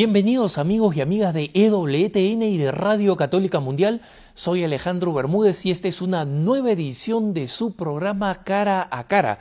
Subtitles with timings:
[0.00, 4.00] Bienvenidos amigos y amigas de EWTN y de Radio Católica Mundial.
[4.32, 9.40] Soy Alejandro Bermúdez y esta es una nueva edición de su programa Cara a Cara.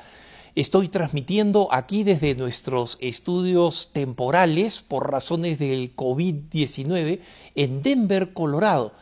[0.56, 7.20] Estoy transmitiendo aquí desde nuestros estudios temporales por razones del COVID-19
[7.54, 8.94] en Denver, Colorado.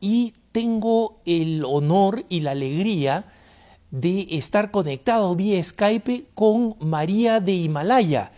[0.00, 3.26] Y tengo el honor y la alegría
[3.90, 8.32] de estar conectado vía Skype con María de Himalaya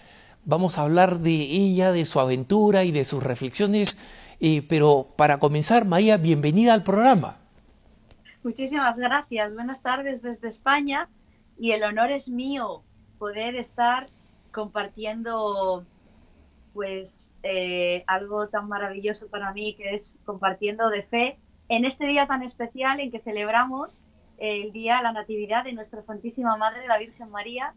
[0.47, 3.97] Vamos a hablar de ella, de su aventura y de sus reflexiones.
[4.41, 7.39] Eh, pero para comenzar, María, bienvenida al programa.
[8.43, 9.55] Muchísimas gracias.
[9.55, 11.09] Buenas tardes desde España
[11.59, 12.83] y el honor es mío
[13.19, 14.09] poder estar
[14.53, 15.85] compartiendo
[16.75, 21.39] pues eh, algo tan maravilloso para mí que es compartiendo de fe
[21.69, 23.97] en este día tan especial en que celebramos
[24.37, 27.73] el día de la Natividad de nuestra Santísima Madre, la Virgen María,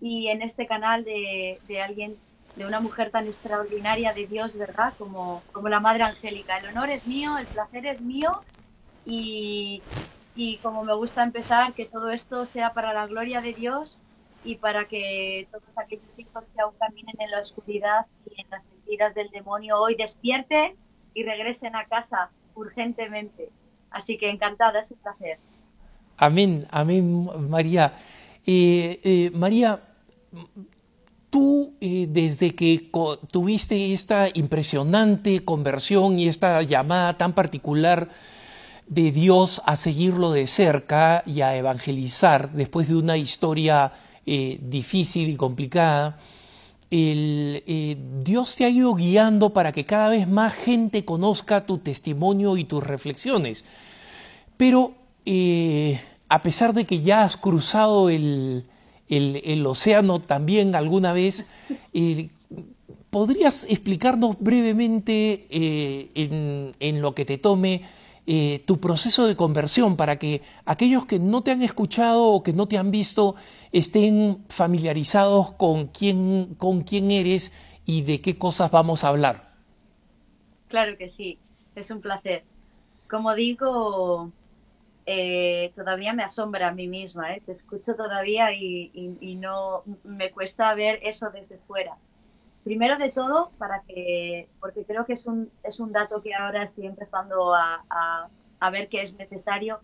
[0.00, 2.18] y en este canal de, de, alguien,
[2.54, 4.94] de una mujer tan extraordinaria de Dios, ¿verdad?
[4.98, 6.58] Como, como la Madre Angélica.
[6.58, 8.44] El honor es mío, el placer es mío
[9.04, 9.84] y,
[10.34, 14.00] y como me gusta empezar, que todo esto sea para la gloria de Dios
[14.42, 18.64] y para que todos aquellos hijos que aún caminen en la oscuridad y en las
[18.66, 20.76] mentiras del demonio hoy despierten
[21.12, 23.50] y regresen a casa urgentemente.
[23.90, 25.38] Así que encantada, es un placer.
[26.16, 27.92] Amén, amén, María.
[28.46, 29.89] Eh, María,
[31.30, 32.90] Tú, eh, desde que
[33.30, 38.08] tuviste esta impresionante conversión y esta llamada tan particular
[38.88, 43.92] de Dios a seguirlo de cerca y a evangelizar después de una historia
[44.26, 46.18] eh, difícil y complicada,
[46.90, 52.56] eh, Dios te ha ido guiando para que cada vez más gente conozca tu testimonio
[52.56, 53.64] y tus reflexiones.
[54.56, 54.94] Pero
[56.28, 58.64] a pesar de que ya has cruzado el,
[59.10, 61.44] el, océano también alguna vez.
[63.10, 67.82] ¿Podrías explicarnos brevemente eh, en, lo que te tome
[68.26, 72.52] eh, tu proceso de conversión para que aquellos que no te han escuchado o que
[72.52, 73.34] no te han visto
[73.72, 77.52] estén familiarizados con quién, con quién eres
[77.84, 79.50] y de qué cosas vamos a hablar?
[80.68, 81.38] Claro que sí,
[81.74, 82.44] es un placer.
[83.08, 84.30] Como digo,
[85.12, 87.42] eh, todavía me asombra a mí misma, ¿eh?
[87.44, 91.96] te escucho todavía y, no me cuesta ver eso desde fuera.
[92.62, 96.62] Primero de todo, para que, porque creo que es un, es un dato que ahora
[96.62, 97.82] estoy empezando a,
[98.60, 99.80] a, ver que es necesario,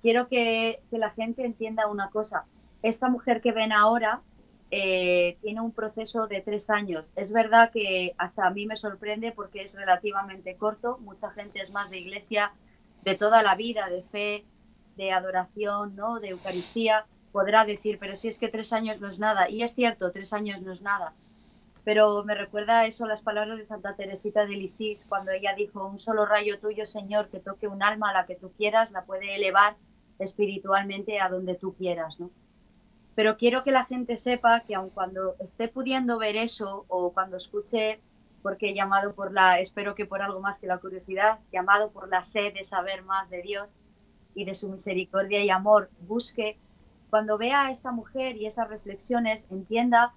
[0.00, 2.46] quiero que, que, la gente entienda una cosa.
[2.82, 4.22] Esta mujer que ven ahora
[4.70, 7.12] eh, tiene un proceso de tres años.
[7.16, 10.96] Es verdad que hasta a mí me sorprende porque es relativamente corto.
[11.02, 12.52] Mucha gente es más de iglesia
[13.02, 14.44] de toda la vida, de fe,
[14.96, 16.20] de adoración, ¿no?
[16.20, 19.48] de Eucaristía, podrá decir, pero si es que tres años no es nada.
[19.50, 21.12] Y es cierto, tres años no es nada.
[21.84, 25.98] Pero me recuerda eso las palabras de Santa Teresita de Lisis cuando ella dijo, un
[25.98, 29.34] solo rayo tuyo, Señor, que toque un alma a la que tú quieras, la puede
[29.34, 29.76] elevar
[30.18, 32.30] espiritualmente a donde tú quieras, ¿no?
[33.14, 37.36] Pero quiero que la gente sepa que aun cuando esté pudiendo ver eso o cuando
[37.36, 38.00] escuche,
[38.42, 42.24] porque llamado por la, espero que por algo más que la curiosidad, llamado por la
[42.24, 43.78] sed de saber más de Dios,
[44.34, 46.56] y de su misericordia y amor busque,
[47.10, 50.12] cuando vea a esta mujer y esas reflexiones, entienda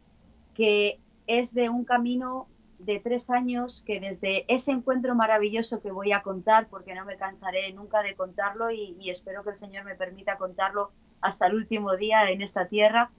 [0.56, 2.48] que es de un camino
[2.80, 7.18] de tres años que desde ese encuentro maravilloso que voy a contar, porque no me
[7.18, 10.92] cansaré nunca de contarlo y, espero que el Señor me permita contarlo
[11.22, 13.10] hasta el último día en esta tierra,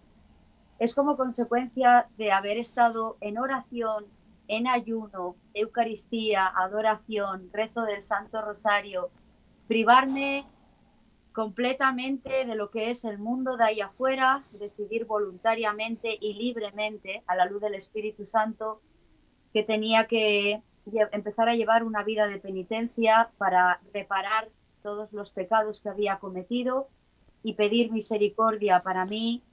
[0.78, 4.06] es como consecuencia de haber estado en oración,
[4.47, 9.11] en ayuno, Eucaristía, adoración, rezo del Santo Rosario,
[9.67, 10.46] privarme
[11.38, 17.37] completamente de lo que es el mundo de ahí afuera, decidir voluntariamente y libremente a
[17.37, 18.81] la luz del Espíritu Santo
[19.52, 20.61] que tenía que
[21.12, 24.49] empezar a llevar una vida de penitencia para reparar
[24.82, 26.88] todos los pecados que había cometido
[27.44, 29.44] y pedir misericordia para mí,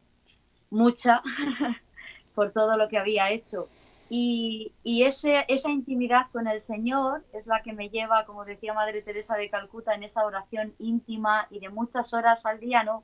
[0.72, 1.22] mucha,
[2.34, 3.70] por todo lo que había hecho.
[4.10, 9.36] Y, esa intimidad con el Señor es la que me lleva, como decía Madre Teresa
[9.36, 13.04] de Calcuta, en esa oración íntima y de muchas horas al día, ¿no?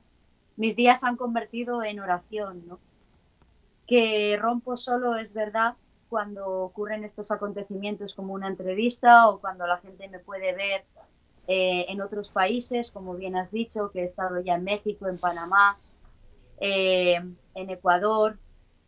[0.56, 2.78] Mis días han convertido en oración, ¿no?
[3.86, 5.74] Que rompo solo, es verdad,
[6.08, 10.84] cuando ocurren estos acontecimientos como una entrevista o cuando la gente me puede ver
[11.48, 15.18] eh, en otros países, como bien has dicho, que he estado ya en México, en
[15.18, 15.78] Panamá,
[16.60, 17.14] eh,
[17.54, 18.38] en Ecuador,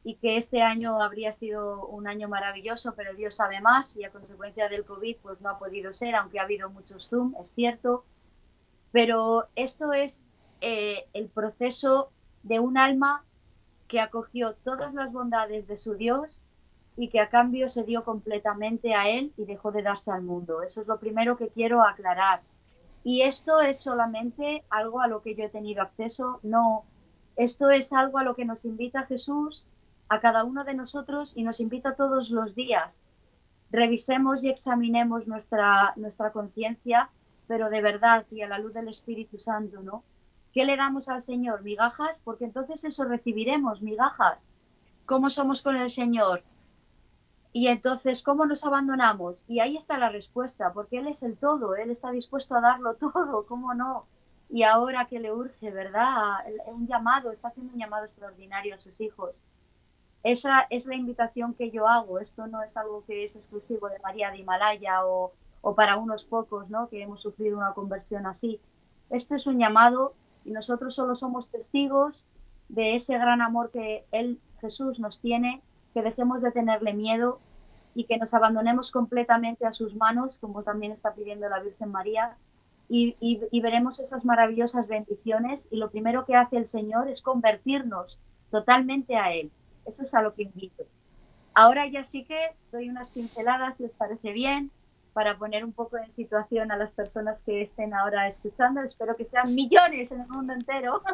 [0.05, 4.11] y que este año habría sido un año maravilloso, pero Dios sabe más y a
[4.11, 8.05] consecuencia del COVID pues no ha podido ser, aunque ha habido muchos Zoom, es cierto.
[8.93, 10.23] Pero esto es
[10.61, 12.11] eh, el proceso
[12.43, 13.25] de un alma
[13.89, 16.45] que acogió todas las bondades de su Dios
[16.97, 20.63] y que a cambio se dio completamente a Él y dejó de darse al mundo.
[20.63, 22.43] Eso es lo primero que quiero aclarar.
[23.05, 26.85] Y esto es solamente algo a lo que yo he tenido acceso, no,
[27.37, 29.67] esto es algo a lo que nos invita Jesús
[30.09, 33.01] a cada uno de nosotros y nos invita todos los días.
[33.71, 37.11] Revisemos y examinemos nuestra, nuestra conciencia,
[37.49, 40.05] pero de verdad y a la luz del Espíritu Santo, ¿no?
[40.53, 41.63] ¿Qué le damos al Señor?
[41.63, 42.21] ¿Migajas?
[42.23, 44.47] Porque entonces eso recibiremos, migajas.
[45.05, 46.45] ¿Cómo somos con el Señor?
[47.53, 49.45] Y entonces, ¿cómo nos abandonamos?
[49.49, 52.95] Y ahí está la respuesta, porque Él es el todo, Él está dispuesto a darlo
[52.95, 54.07] todo, ¿cómo no?
[54.49, 56.39] Y ahora que le urge, ¿verdad?
[56.67, 59.41] Un llamado, está haciendo un llamado extraordinario a sus hijos.
[60.25, 62.19] Esa es la invitación que yo hago.
[62.19, 66.25] Esto no es algo que es exclusivo de María de Himalaya o, o para unos
[66.25, 66.89] pocos, ¿no?
[66.89, 68.59] Que hemos sufrido una conversión así.
[69.11, 72.25] Este es un llamado y nosotros solo somos testigos
[72.69, 75.63] de ese gran amor que Él, Jesús, nos tiene,
[75.93, 77.39] que dejemos de tenerle miedo
[77.95, 82.37] y que nos abandonemos completamente a sus manos, como también está pidiendo la Virgen María,
[82.89, 85.69] y, y, veremos esas maravillosas bendiciones.
[85.71, 88.19] Y lo primero que hace el Señor es convertirnos
[88.51, 89.51] totalmente a Él.
[89.87, 90.85] Eso es a lo que invito.
[91.55, 92.37] Ahora ya sí que
[92.73, 94.71] doy unas pinceladas, si os parece bien,
[95.13, 98.83] para poner un poco en situación a las personas que estén ahora escuchando.
[98.83, 101.03] Espero que sean millones en el mundo entero.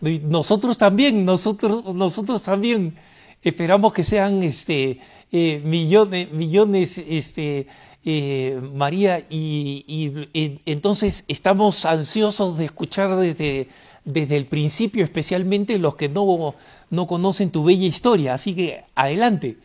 [0.00, 2.96] Nosotros también, nosotros, nosotros también
[3.40, 4.98] esperamos que sean este
[5.30, 7.68] eh, millones, millones, este
[8.04, 13.68] eh, María, y, y, entonces estamos ansiosos de escuchar desde
[14.04, 16.54] desde el principio, especialmente los que no,
[16.90, 18.34] no conocen tu bella historia.
[18.34, 19.56] Así que adelante.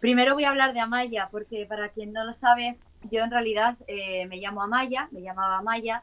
[0.00, 2.76] Primero voy a hablar de Amaya, porque para quien no lo sabe,
[3.10, 6.02] yo en realidad eh, me llamo Amaya, me llamaba Amaya,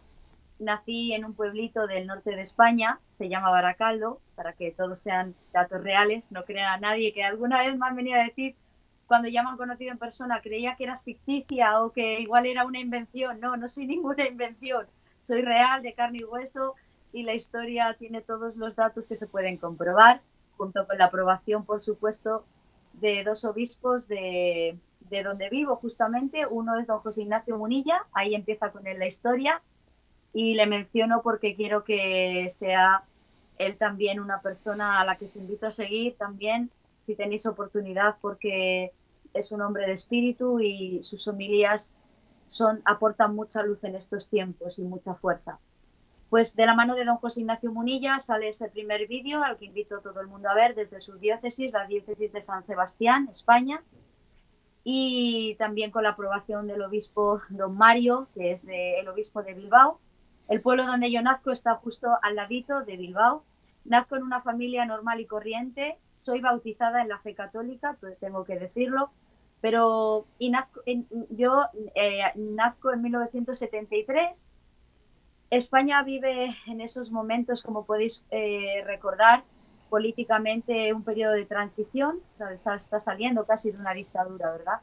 [0.60, 5.36] nací en un pueblito del norte de España, se llama Baracaldo, para que todos sean
[5.54, 8.56] datos reales, no crea a nadie que alguna vez me han venido a decir,
[9.08, 12.66] cuando ya me han conocido en persona, creía que eras ficticia o que igual era
[12.66, 13.42] una invención.
[13.42, 14.88] No, no soy ninguna invención,
[15.20, 16.76] soy real, de carne y hueso,
[17.13, 20.22] y la historia tiene todos los datos que se pueden comprobar,
[20.58, 22.46] junto con la aprobación, por supuesto,
[22.94, 24.78] de dos obispos de,
[25.10, 26.46] de donde vivo justamente.
[26.46, 29.62] Uno es don José Ignacio Munilla, ahí empieza con él la historia,
[30.34, 33.04] y le menciono porque quiero que sea
[33.58, 38.16] él también una persona a la que os invito a seguir también, si tenéis oportunidad,
[38.22, 38.92] porque
[39.34, 41.96] es un hombre de espíritu y sus homilías
[42.48, 45.60] son, aportan mucha luz en estos tiempos y mucha fuerza.
[46.31, 49.66] Pues de la mano de don José Ignacio Munilla sale ese primer vídeo al que
[49.66, 53.28] invito a todo el mundo a ver desde su diócesis, la diócesis de San Sebastián,
[53.30, 53.83] España,
[54.86, 60.00] y también con la aprobación del obispo don Mario, que es el obispo de Bilbao.
[60.48, 63.44] El pueblo donde yo nazco está justo al ladito de Bilbao.
[63.84, 68.57] Nazco en una familia normal y corriente, soy bautizada en la fe católica, tengo que
[68.57, 69.12] decirlo,
[69.60, 70.81] pero y nazco,
[71.30, 74.48] yo eh, nazco en 1973
[75.51, 79.43] España vive en esos momentos, como podéis eh, recordar,
[79.89, 82.22] políticamente un periodo de transición,
[82.53, 84.79] está saliendo casi de una dictadura, ¿verdad?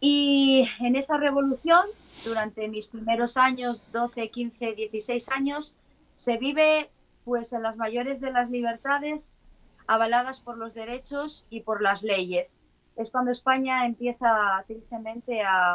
[0.00, 1.84] Y en esa revolución,
[2.24, 5.76] durante mis primeros años, 12, 15, 16 años,
[6.14, 6.88] se vive
[7.26, 9.38] pues en las mayores de las libertades,
[9.86, 12.58] avaladas por los derechos y por las leyes.
[12.96, 15.74] Es cuando España empieza tristemente a,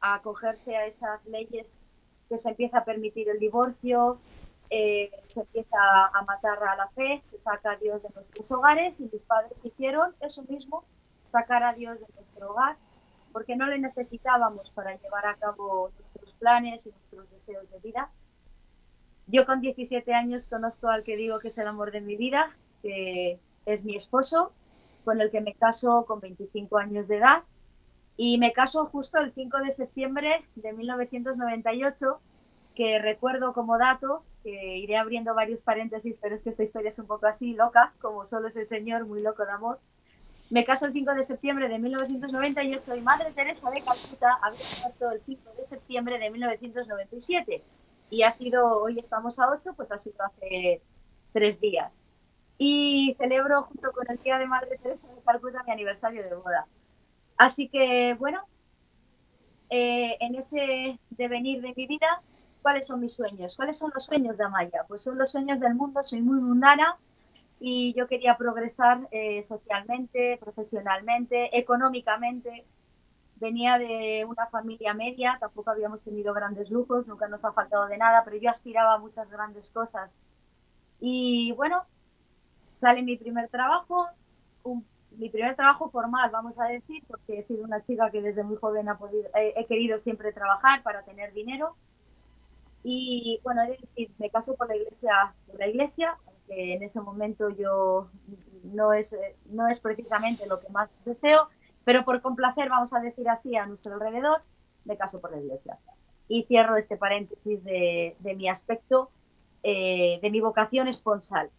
[0.00, 1.76] a acogerse a esas leyes
[2.28, 4.18] que se empieza a permitir el divorcio,
[4.70, 5.78] eh, se empieza
[6.12, 9.64] a matar a la fe, se saca a Dios de nuestros hogares y mis padres
[9.64, 10.84] hicieron eso mismo,
[11.28, 12.76] sacar a Dios de nuestro hogar,
[13.32, 18.10] porque no le necesitábamos para llevar a cabo nuestros planes y nuestros deseos de vida.
[19.28, 22.56] Yo con 17 años conozco al que digo que es el amor de mi vida,
[22.82, 24.52] que es mi esposo,
[25.04, 27.42] con el que me caso con 25 años de edad
[28.16, 32.20] y me caso justo el 5 de septiembre de 1998,
[32.74, 36.98] que recuerdo como dato, que iré abriendo varios paréntesis, pero es que esta historia es
[36.98, 39.80] un poco así, loca, como solo es el Señor, muy loco de amor.
[40.48, 45.10] Me caso el 5 de septiembre de 1998 y Madre Teresa de Calcuta había muerto
[45.10, 47.62] el 5 de septiembre de 1997.
[48.10, 50.80] Y ha sido, hoy estamos a 8, pues ha sido hace
[51.32, 52.04] tres días.
[52.58, 56.66] Y celebro junto con el Día de Madre Teresa de Calcuta mi aniversario de boda.
[57.36, 58.42] Así que, bueno,
[59.70, 62.22] eh, en ese devenir de mi vida,
[62.62, 63.56] ¿cuáles son mis sueños?
[63.56, 64.84] ¿Cuáles son los sueños de Amaya?
[64.88, 66.96] Pues son los sueños del mundo, soy muy mundana
[67.58, 72.64] y yo quería progresar eh, socialmente, profesionalmente, económicamente.
[73.36, 77.98] Venía de una familia media, tampoco habíamos tenido grandes lujos, nunca nos ha faltado de
[77.98, 80.14] nada, pero yo aspiraba a muchas grandes cosas.
[81.00, 81.84] Y bueno,
[82.72, 84.08] sale mi primer trabajo,
[84.62, 84.86] un
[85.16, 88.56] mi primer trabajo formal, vamos a decir, porque he sido una chica que desde muy
[88.56, 91.76] joven ha podido, he, querido siempre trabajar para tener dinero.
[92.82, 97.00] Y bueno, es decir, me caso por la iglesia, por la iglesia, aunque en ese
[97.00, 98.08] momento yo
[98.64, 101.48] no es, no es precisamente lo que más deseo,
[101.84, 104.42] pero por complacer, vamos a decir así, a nuestro alrededor,
[104.84, 105.78] me caso por la iglesia.
[106.28, 109.10] Y cierro este paréntesis de, de mi aspecto,
[109.62, 111.50] eh, de mi vocación esponsal.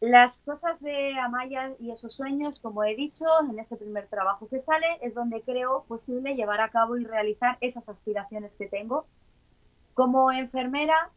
[0.00, 4.60] Las cosas de Amaya y esos sueños, como he dicho, en ese primer trabajo que
[4.60, 9.06] sale, es donde creo posible llevar a cabo y realizar esas aspiraciones que tengo.
[9.94, 11.10] Como enfermera,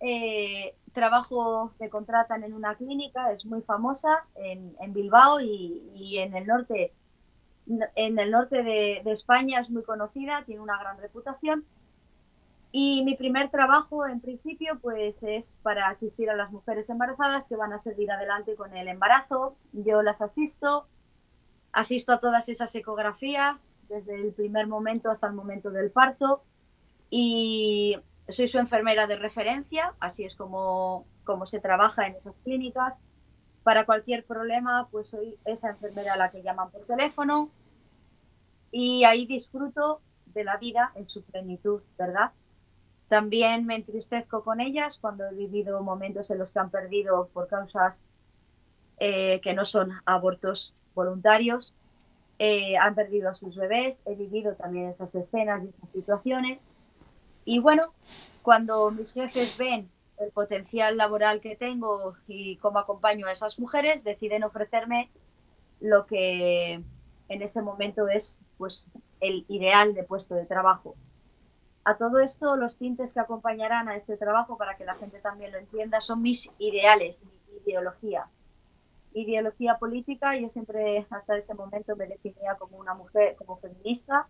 [0.00, 6.46] eh, trabajo, me contratan en una clínica, es muy famosa en, Bilbao y, en el
[6.46, 6.92] norte,
[7.96, 11.64] en el norte de España es muy conocida, tiene una gran reputación
[12.74, 17.54] y mi primer trabajo, en principio, pues es para asistir a las mujeres embarazadas que
[17.54, 19.56] van a seguir adelante con el embarazo.
[19.72, 20.86] Yo las asisto,
[21.72, 26.44] asisto a todas esas ecografías, desde el primer momento hasta el momento del parto.
[27.10, 32.98] Y soy su enfermera de referencia, así es como, como se trabaja en esas clínicas.
[33.64, 37.50] Para cualquier problema, pues soy esa enfermera a la que llaman por teléfono.
[38.70, 42.32] Y ahí disfruto de la vida en su plenitud, ¿verdad?
[43.12, 47.46] También me entristezco con ellas cuando he vivido momentos en los que han perdido por
[47.46, 48.04] causas
[48.98, 51.74] eh, que no son abortos voluntarios,
[52.38, 56.66] eh, han perdido a sus bebés, he vivido también esas escenas y esas situaciones.
[57.44, 57.92] Y bueno,
[58.40, 64.04] cuando mis jefes ven el potencial laboral que tengo y cómo acompaño a esas mujeres,
[64.04, 65.10] deciden ofrecerme
[65.80, 66.80] lo que
[67.28, 68.88] en ese momento es pues
[69.20, 70.96] el ideal de puesto de trabajo.
[71.84, 75.52] A todo esto, los tintes que acompañarán a este trabajo, para que la gente también
[75.52, 78.26] lo entienda, son mis ideales, mi ideología.
[79.14, 84.28] Ideología política, yo siempre hasta ese momento me definía como una mujer, como feminista,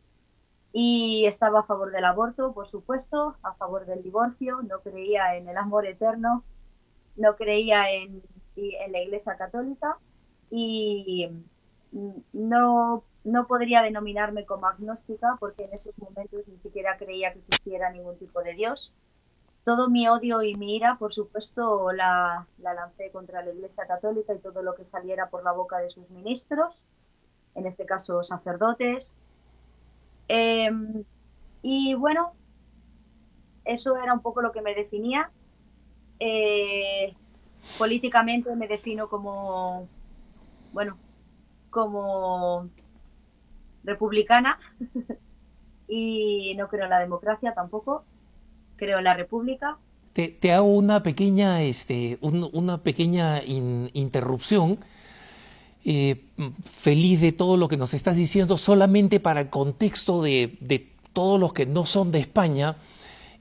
[0.72, 5.46] y estaba a favor del aborto, por supuesto, a favor del divorcio, no creía en
[5.48, 6.44] el amor eterno,
[7.16, 8.22] no creía en,
[8.56, 9.98] en la Iglesia Católica
[10.50, 11.28] y
[12.32, 17.90] no no podría denominarme como agnóstica porque en esos momentos ni siquiera creía que existiera
[17.90, 18.92] ningún tipo de Dios.
[19.64, 24.38] Todo mi odio y mi ira, por supuesto, la, lancé contra la Iglesia Católica y
[24.38, 26.82] todo lo que saliera por la boca de sus ministros,
[27.54, 29.14] en este caso sacerdotes.
[30.26, 31.04] Em,
[31.62, 32.32] y bueno,
[33.64, 35.30] eso era un poco lo que me definía.
[36.18, 37.14] Eh,
[37.78, 39.86] políticamente me defino como,
[40.72, 40.98] bueno,
[41.70, 42.68] como
[43.84, 44.58] republicana
[45.88, 48.04] y no creo en la democracia tampoco,
[48.76, 49.78] creo en la república.
[50.12, 54.78] Te, hago una pequeña, este, una pequeña interrupción.
[55.84, 56.26] Eh,
[56.64, 61.40] feliz de todo lo que nos estás diciendo, solamente para el contexto de, de todos
[61.40, 62.76] los que no son de España,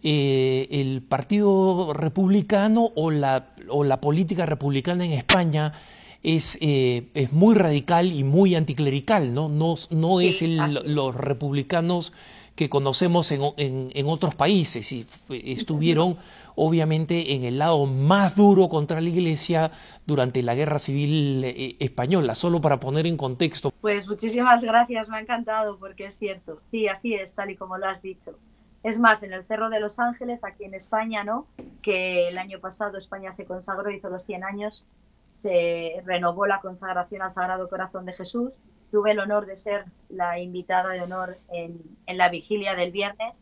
[0.03, 5.73] eh, el Partido Republicano o la, o la política republicana en España
[6.23, 9.49] es, eh, es muy radical y muy anticlerical, ¿no?
[9.49, 12.13] No, no es los republicanos
[12.55, 16.17] que conocemos en, en, otros países y estuvieron
[16.55, 19.71] obviamente en el lado más duro contra la Iglesia
[20.05, 23.71] durante la Guerra Civil eh, Española, solo para poner en contexto.
[23.81, 27.77] Pues muchísimas gracias, me ha encantado porque es cierto, sí, así es, tal y como
[27.77, 28.37] lo has dicho.
[28.83, 31.45] Es más, en el Cerro de los Ángeles, aquí en España, ¿no?
[31.81, 34.85] Que el año pasado España se consagró, hizo los 100 años,
[35.31, 38.55] se renovó la consagración al Sagrado Corazón de Jesús.
[38.91, 43.41] Tuve el honor de ser la invitada de honor en, la vigilia del viernes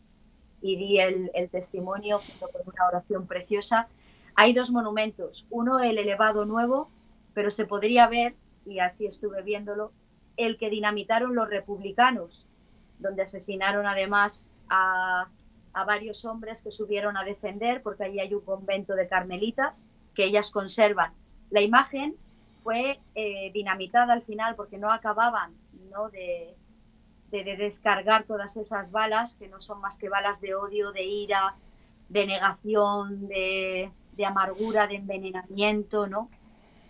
[0.62, 3.88] y di el, testimonio junto con una oración preciosa.
[4.36, 6.88] Hay dos monumentos, uno el elevado nuevo,
[7.34, 9.92] pero se podría ver, y así estuve viéndolo,
[10.36, 12.46] el que dinamitaron los republicanos,
[12.98, 15.28] donde asesinaron además a,
[15.86, 20.50] varios hombres que subieron a defender, porque allí hay un convento de carmelitas que ellas
[20.50, 21.12] conservan
[21.50, 22.14] la imagen
[22.62, 25.52] fue eh, dinamitada al final porque no acababan
[26.12, 26.56] De,
[27.30, 31.54] descargar todas esas balas, que no son más que balas de odio, de ira,
[32.08, 33.92] de negación, de,
[34.26, 36.28] amargura, de envenenamiento, ¿no?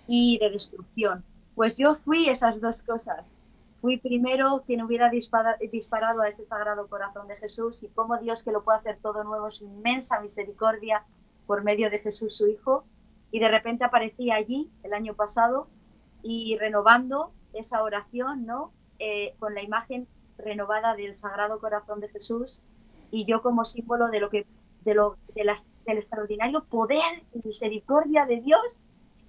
[0.07, 1.25] Y de destrucción.
[1.55, 3.37] Pues yo fui esas dos cosas.
[3.83, 8.53] Fui primero quien hubiera disparado a ese sagrado corazón de Jesús y como Dios que
[8.53, 11.05] lo puede hacer todo nuevo, su inmensa misericordia
[11.47, 12.85] por medio de Jesús su Hijo,
[13.31, 15.69] y de repente aparecía allí el año pasado
[16.23, 18.73] y renovando esa oración, ¿no?
[18.99, 20.07] Eh, con la imagen
[20.39, 22.61] renovada del Sagrado Corazón de Jesús
[23.11, 24.47] y yo como símbolo de lo que
[24.85, 25.51] de lo del
[25.99, 28.81] extraordinario poder y misericordia de Dios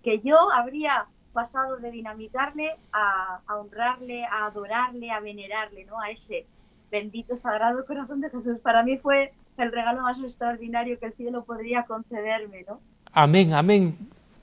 [0.01, 5.99] que yo habría pasado de dinamitarle a, a, honrarle, a adorarle, a venerarle, ¿no?
[5.99, 6.45] A ese
[6.89, 8.59] bendito sagrado corazón de Jesús.
[8.59, 12.81] Para mí fue el regalo más extraordinario que el cielo podría concederme, ¿no?
[13.13, 13.97] Amén, amén.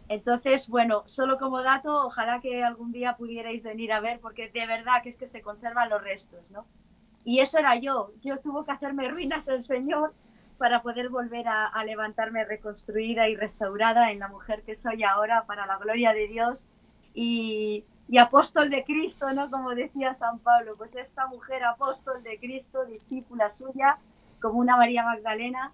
[0.09, 4.67] Entonces, bueno, solo como dato, ojalá que algún día pudierais venir a ver, porque de
[4.67, 6.65] verdad que es que se conservan los restos, ¿no?
[7.25, 8.13] Y eso era yo.
[8.23, 10.15] Yo tuvo que hacerme ruinas el Señor
[10.57, 15.67] para poder volver a, levantarme reconstruida y restaurada en la mujer que soy ahora, para
[15.67, 16.67] la gloria de Dios
[17.15, 19.51] y, y, apóstol de Cristo, ¿no?
[19.51, 23.99] Como decía San Pablo, pues esta mujer apóstol de Cristo, discípula suya,
[24.41, 25.73] como una María Magdalena,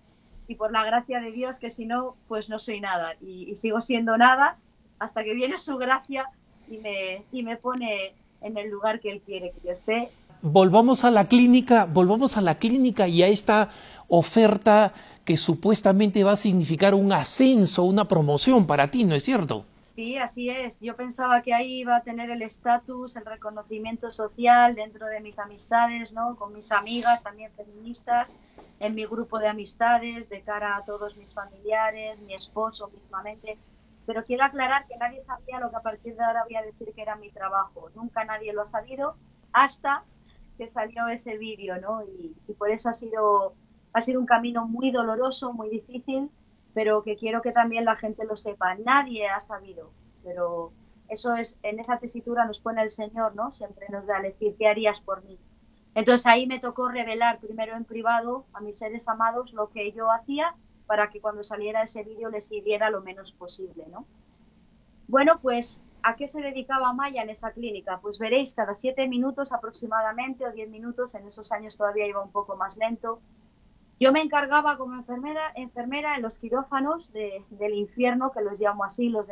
[0.48, 3.80] y por la gracia de Dios, que si no, pues no soy nada, y, sigo
[3.80, 4.58] siendo nada
[4.98, 6.26] hasta que viene su gracia
[6.68, 10.10] y me, y me pone en el lugar que Él quiere que yo esté
[10.44, 13.70] volvamos a la clínica, volvamos a la clínica y a esta
[14.08, 14.92] oferta
[15.24, 19.64] que supuestamente va a significar un ascenso, una promoción para ti, ¿no es cierto?
[19.96, 20.80] Sí, así es.
[20.80, 25.38] Yo pensaba que ahí iba a tener el estatus, el reconocimiento social dentro de mis
[25.38, 26.34] amistades, ¿no?
[26.34, 28.34] Con mis amigas también feministas,
[28.80, 33.56] en mi grupo de amistades, de cara a todos mis familiares, mi esposo mismamente.
[34.04, 36.92] Pero quiero aclarar que nadie sabía lo que a partir de ahora voy a decir
[36.92, 37.90] que era mi trabajo.
[37.94, 39.14] Nunca nadie lo ha sabido
[39.52, 40.02] hasta
[40.58, 42.02] que salió ese vídeo, ¿no?
[42.02, 43.54] Y, y, por eso ha sido,
[43.92, 46.30] ha sido un camino muy doloroso, muy difícil,
[46.74, 48.74] pero que quiero que también la gente lo sepa.
[48.74, 49.90] Nadie ha sabido,
[50.22, 50.72] pero
[51.08, 53.52] eso es, en esa tesitura nos pone el Señor, ¿no?
[53.52, 55.38] Siempre nos da a decir, ¿qué harías por mí?
[55.94, 60.10] Entonces ahí me tocó revelar primero en privado a mis seres amados lo que yo
[60.10, 60.54] hacía
[60.86, 64.04] para que cuando saliera ese vídeo les hiriera lo menos posible, ¿no?
[65.06, 67.98] Bueno, pues ¿A qué se dedicaba Maya en esa clínica?
[68.02, 72.30] Pues veréis, cada siete minutos aproximadamente o diez minutos, en esos años todavía iba un
[72.30, 73.20] poco más lento,
[74.00, 78.84] yo me encargaba como enfermera, enfermera en los quirófanos de, del infierno, que los llamo
[78.84, 79.28] así, los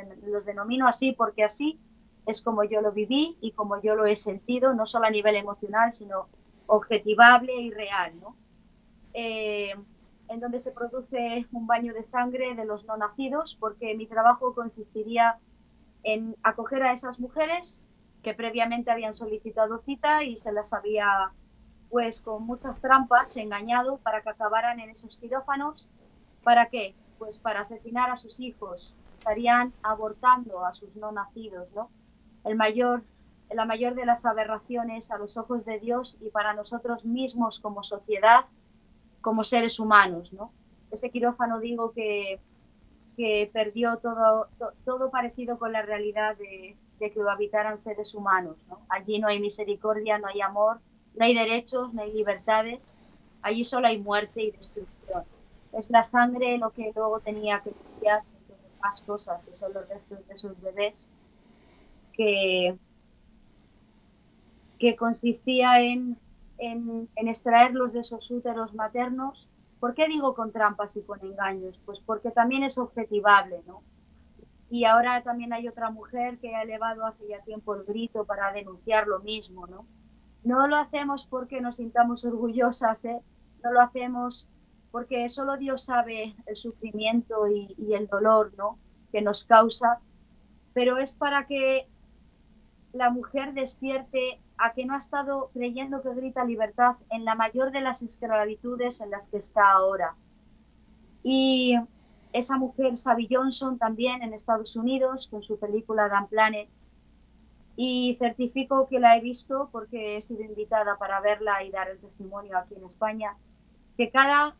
[0.46, 1.78] denomino así porque así
[2.26, 5.36] es como yo lo viví y como yo lo he sentido, no solo a nivel
[5.36, 6.28] emocional, sino
[6.66, 8.36] objetivable y real, ¿no?
[9.12, 9.74] Eh,
[10.28, 14.54] en donde se produce un baño de sangre de los no nacidos, porque mi trabajo
[14.54, 15.38] consistiría
[16.04, 17.84] en acoger a esas mujeres
[18.22, 21.32] que previamente habían solicitado cita y se las había,
[21.92, 25.86] pues con muchas trampas, engañado para que acabaran en esos quirófanos.
[26.42, 26.94] ¿Para qué?
[27.18, 28.96] Pues para asesinar a sus hijos.
[29.12, 31.90] Estarían abortando a sus no nacidos, ¿no?
[32.44, 33.04] El mayor,
[33.50, 37.82] la mayor de las aberraciones a los ojos de Dios y para nosotros mismos como
[37.82, 38.46] sociedad,
[39.20, 40.50] como seres humanos, ¿no?
[40.90, 42.40] Ese quirófano digo que
[43.14, 48.14] que perdió todo, to, todo parecido con la realidad de, de, que lo habitaran seres
[48.14, 48.56] humanos.
[48.70, 48.80] ¿no?
[48.88, 50.80] Allí no hay misericordia, no hay amor,
[51.16, 52.94] no hay derechos, no hay libertades,
[53.42, 55.24] allí solo hay muerte y destrucción.
[55.72, 58.22] Es la sangre lo que luego tenía que limpiar
[58.82, 61.08] más cosas, que son los restos de esos bebés,
[62.12, 62.76] que,
[64.78, 66.18] que consistía en,
[66.58, 69.48] en, en extraerlos de esos úteros maternos
[69.82, 71.80] ¿Por qué digo con trampas y con engaños?
[71.84, 73.82] Pues porque también es objetivable, ¿no?
[74.70, 78.52] Y ahora también hay otra mujer que ha elevado hace ya tiempo el grito para
[78.52, 79.84] denunciar lo mismo, ¿no?
[80.44, 83.20] No lo hacemos porque nos sintamos orgullosas, ¿eh?
[83.62, 84.48] No lo hacemos
[84.90, 88.78] porque solo Dios sabe el sufrimiento y, el dolor, ¿no?
[89.10, 90.00] Que nos causa,
[90.74, 91.86] pero es para que
[92.92, 97.72] la mujer despierte a que no ha estado creyendo que grita libertad en la mayor
[97.72, 100.14] de las esclavitudes en las que está ahora.
[101.22, 101.78] Y
[102.32, 106.68] esa mujer, Sabi Johnson, también en Estados Unidos, con su película Dan Planet,
[107.76, 111.98] y certifico que la he visto porque he sido invitada para verla y dar el
[111.98, 113.36] testimonio aquí en España,
[113.96, 114.56] que cada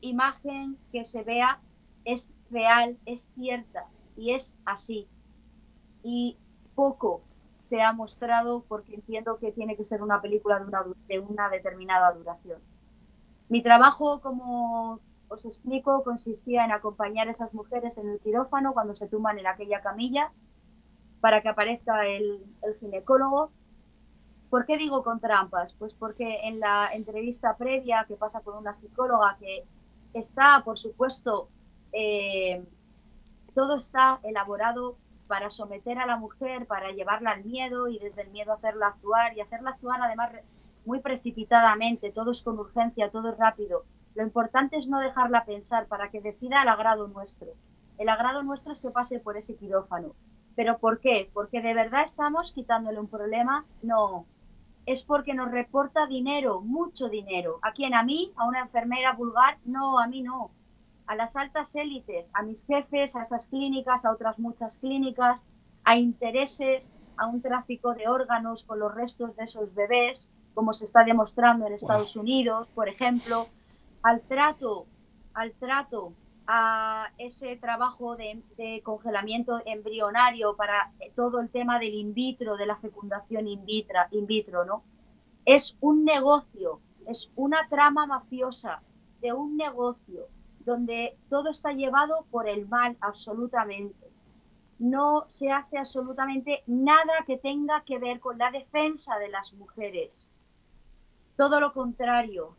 [0.00, 1.60] imagen que se vea
[2.04, 5.06] es real, es cierta y es así.
[6.02, 6.38] Y
[6.74, 7.22] poco
[7.62, 11.48] se ha mostrado porque entiendo que tiene que ser una película de una, de una
[11.48, 12.60] determinada duración.
[13.48, 18.94] Mi trabajo, como os explico, consistía en acompañar a esas mujeres en el quirófano cuando
[18.94, 20.32] se tuman en aquella camilla
[21.20, 22.44] para que aparezca el,
[22.80, 23.50] ginecólogo.
[24.50, 25.74] ¿Por qué digo con trampas?
[25.78, 29.64] Pues porque en la entrevista previa que pasa con una psicóloga que
[30.14, 31.48] está, por supuesto,
[31.92, 32.64] eh,
[33.54, 38.30] todo está elaborado para someter a la mujer, para llevarla al miedo y desde el
[38.30, 40.30] miedo hacerla actuar y hacerla actuar además
[40.84, 43.84] muy precipitadamente, todo es con urgencia, todo es rápido.
[44.14, 47.48] Lo importante es no dejarla pensar para que decida el agrado nuestro.
[47.98, 50.12] El agrado nuestro es que pase por ese quirófano.
[50.56, 51.30] ¿Pero por qué?
[51.32, 53.64] ¿Porque de verdad estamos quitándole un problema?
[53.82, 54.26] No.
[54.86, 57.58] Es porque nos reporta dinero, mucho dinero.
[57.62, 57.94] ¿A quién?
[57.94, 58.32] ¿A mí?
[58.36, 59.58] ¿A una enfermera vulgar?
[59.64, 60.50] No, a mí no
[61.06, 65.46] a las altas élites, a mis jefes, a esas clínicas, a otras muchas clínicas,
[65.84, 70.84] a intereses, a un tráfico de órganos con los restos de esos bebés, como se
[70.84, 73.46] está demostrando en Estados Unidos, por ejemplo,
[74.02, 74.86] al trato,
[75.34, 76.12] al trato
[76.46, 82.76] a ese trabajo de, congelamiento embrionario para todo el tema del in vitro, de la
[82.76, 84.84] fecundación in vitro, in vitro, ¿no?
[85.44, 88.82] Es un negocio, es una trama mafiosa
[89.20, 90.28] de un negocio
[90.60, 94.10] donde todo está llevado por el mal absolutamente.
[94.78, 100.28] No se hace absolutamente nada que tenga que ver con la defensa de las mujeres.
[101.36, 102.56] Todo lo contrario.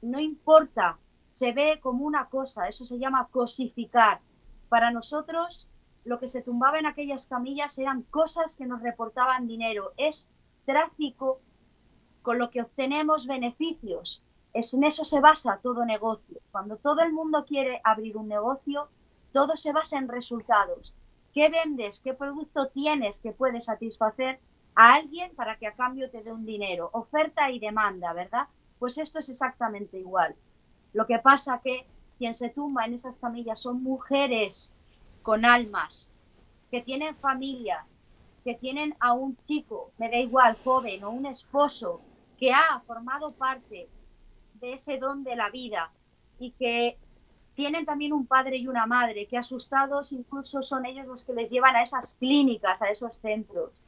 [0.00, 0.98] No importa
[1.32, 4.20] se ve como una cosa, eso se llama cosificar.
[4.68, 5.66] Para nosotros,
[6.04, 10.28] lo que se tumbaba en aquellas camillas eran cosas que nos reportaban dinero, es
[10.66, 11.40] tráfico
[12.20, 14.22] con lo que obtenemos beneficios.
[14.52, 16.38] Es, en eso se basa todo negocio.
[16.50, 18.88] Cuando todo el mundo quiere abrir un negocio,
[19.32, 20.94] todo se basa en resultados.
[21.32, 22.00] ¿Qué vendes?
[22.00, 24.38] ¿Qué producto tienes que puede satisfacer
[24.74, 26.90] a alguien para que a cambio te dé un dinero?
[26.92, 28.48] Oferta y demanda, ¿verdad?
[28.78, 30.36] Pues esto es exactamente igual.
[30.92, 31.86] Lo que pasa que
[32.18, 34.72] quien se tumba en esas camillas son mujeres
[35.22, 36.10] con almas,
[36.70, 37.96] que tienen familias,
[38.44, 42.00] que tienen a un chico, me da igual, joven o un esposo,
[42.38, 43.88] que ha formado parte
[44.54, 45.92] de ese don de la vida
[46.38, 46.96] y que
[47.54, 51.50] tienen también un padre y una madre que asustados incluso son ellos los que les
[51.50, 53.80] llevan a esas clínicas, a esos centros,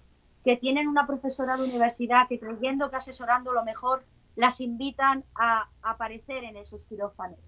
[0.44, 4.04] que tienen una profesora de universidad que creyendo que asesorando lo mejor
[4.36, 7.38] las invitan a aparecer en esos quirófanos.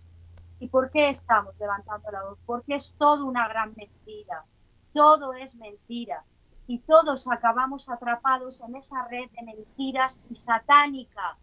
[0.58, 2.38] ¿Y por qué estamos levantando la voz?
[2.46, 4.44] Porque es todo una gran mentira.
[4.92, 6.24] Todo es mentira.
[6.66, 11.36] Y todos acabamos atrapados en esa red de mentiras y satánica,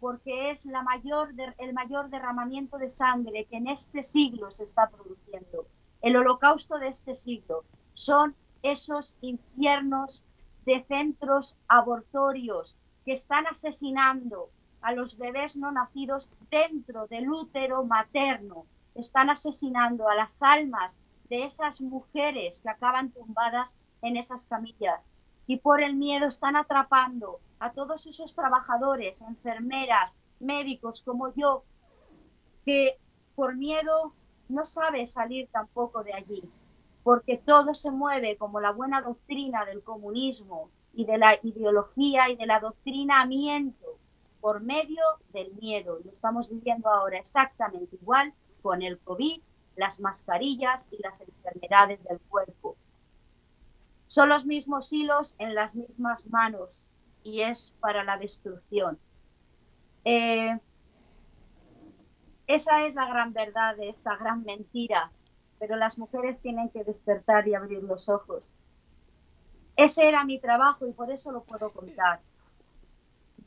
[0.00, 4.88] porque es la mayor el mayor derramamiento de sangre que en este siglo se está
[4.88, 5.66] produciendo.
[6.00, 10.24] El holocausto de este siglo son esos infiernos
[10.64, 14.48] de centros abortorios que están asesinando
[14.82, 18.66] a los bebés no nacidos dentro del útero materno.
[18.94, 20.98] Están asesinando a las almas
[21.30, 25.06] de esas mujeres que acaban tumbadas en esas camillas.
[25.46, 31.64] Y por el miedo están atrapando a todos esos trabajadores, enfermeras, médicos como yo,
[32.64, 32.98] que
[33.34, 34.12] por miedo
[34.48, 36.42] no sabe salir tampoco de allí,
[37.02, 42.36] porque todo se mueve como la buena doctrina del comunismo y de la ideología y
[42.36, 44.01] del adoctrinamiento
[44.42, 45.02] por medio
[45.32, 46.00] del miedo.
[46.04, 49.40] Lo estamos viviendo ahora exactamente igual con el COVID,
[49.76, 52.76] las mascarillas y las enfermedades del cuerpo.
[54.08, 56.86] Son los mismos hilos en las mismas manos
[57.22, 58.98] y es para la destrucción.
[60.04, 60.58] Eh,
[62.48, 65.12] esa es la gran verdad de esta gran mentira,
[65.60, 68.50] pero las mujeres tienen que despertar y abrir los ojos.
[69.76, 72.20] Ese era mi trabajo y por eso lo puedo contar.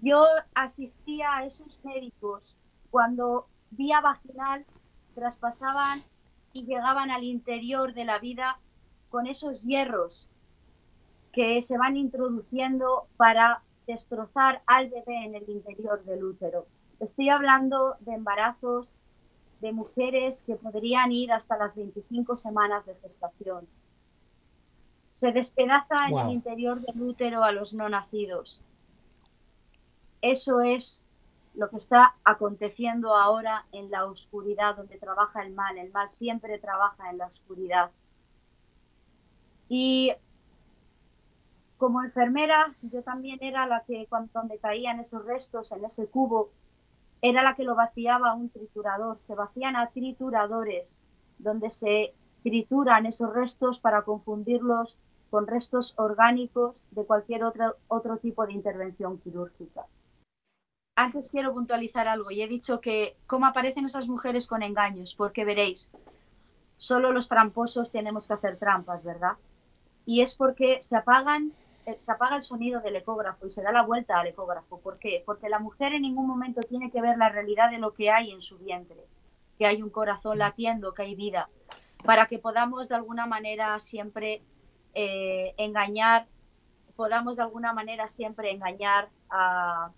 [0.01, 2.55] Yo asistía a esos médicos
[2.91, 4.65] cuando vía vaginal
[5.13, 6.03] traspasaban
[6.53, 8.59] y llegaban al interior de la vida
[9.09, 10.27] con esos hierros
[11.31, 16.65] que se van introduciendo para destrozar al bebé en el interior del útero.
[16.99, 18.93] Estoy hablando de embarazos
[19.61, 23.67] de mujeres que podrían ir hasta las 25 semanas de gestación.
[25.11, 28.61] Se despedaza en el interior del útero a los no nacidos.
[30.25, 31.03] Eso es
[31.53, 35.77] lo que está aconteciendo ahora en la oscuridad donde trabaja el mal.
[35.77, 37.91] El mal siempre trabaja en la oscuridad.
[39.69, 40.13] Y
[41.77, 46.49] como enfermera, yo también era la que cuando caían esos restos en ese cubo,
[47.21, 49.19] era la que lo vaciaba un triturador.
[49.19, 50.97] Se vacían a trituradores
[51.37, 54.97] donde se trituran esos restos para confundirlos
[55.29, 59.85] con restos orgánicos de cualquier otro, otro tipo de intervención quirúrgica
[60.95, 65.45] antes quiero puntualizar algo y he dicho que cómo aparecen esas mujeres con engaños, porque
[65.45, 65.91] veréis,
[66.77, 69.33] solo los tramposos tenemos que hacer trampas, ¿verdad?
[70.05, 71.53] Y es porque se apagan
[71.85, 74.79] eh, se apaga el sonido del ecógrafo y se da la vuelta al ecógrafo.
[74.79, 75.21] ¿Por qué?
[75.25, 78.31] Porque la mujer en ningún momento tiene que ver la realidad de lo que hay
[78.31, 79.05] en su vientre,
[79.57, 81.49] que hay un corazón latiendo, que hay vida,
[82.03, 84.41] para que podamos de alguna manera siempre
[84.95, 86.27] eh, engañar,
[86.95, 89.91] podamos de alguna manera siempre engañar a,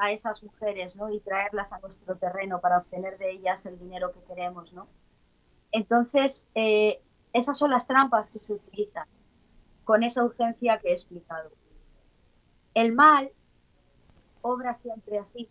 [0.00, 1.10] a esas mujeres ¿no?
[1.10, 4.72] y traerlas a nuestro terreno para obtener de ellas el dinero que queremos.
[4.72, 4.88] ¿no?
[5.72, 7.00] Entonces, eh,
[7.32, 9.06] esas son las trampas que se utilizan
[9.84, 11.50] con esa urgencia que he explicado.
[12.74, 13.30] El mal
[14.42, 15.48] obra siempre así.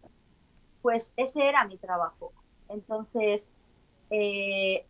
[0.82, 2.32] Pues ese era mi trabajo.
[2.70, 3.50] Entonces,
[4.10, 4.86] eh,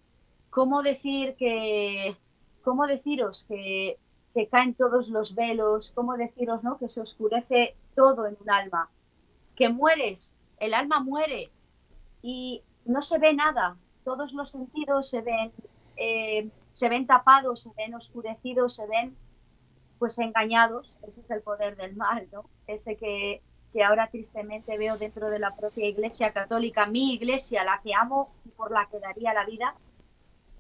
[0.49, 2.15] ¿cómo decir que,
[2.63, 3.97] cómo deciros que
[4.33, 6.77] que caen todos los velos, ¿cómo deciros, no?
[6.77, 8.89] Que se oscurece todo en un alma,
[9.59, 11.51] que mueres, el alma muere
[12.21, 15.51] y no se ve nada, todos los sentidos se ven,
[15.97, 19.17] eh, se ven tapados, se ven oscurecidos, se ven
[19.99, 22.45] pues engañados, ese es el poder del mal, ¿no?
[22.67, 23.41] Ese que,
[23.73, 28.31] que ahora tristemente veo dentro de la propia Iglesia Católica, mi iglesia, la que amo
[28.45, 29.75] y por la que daría la vida,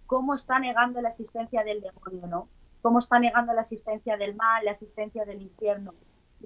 [0.07, 2.49] cómo está negando la existencia del demonio, ¿no?
[2.81, 5.93] Cómo está negando la existencia del mal, la existencia del infierno.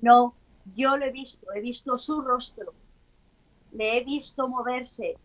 [0.03, 0.35] No,
[0.75, 2.73] yo lo he visto, he visto su rostro,
[3.71, 5.17] le he visto moverse,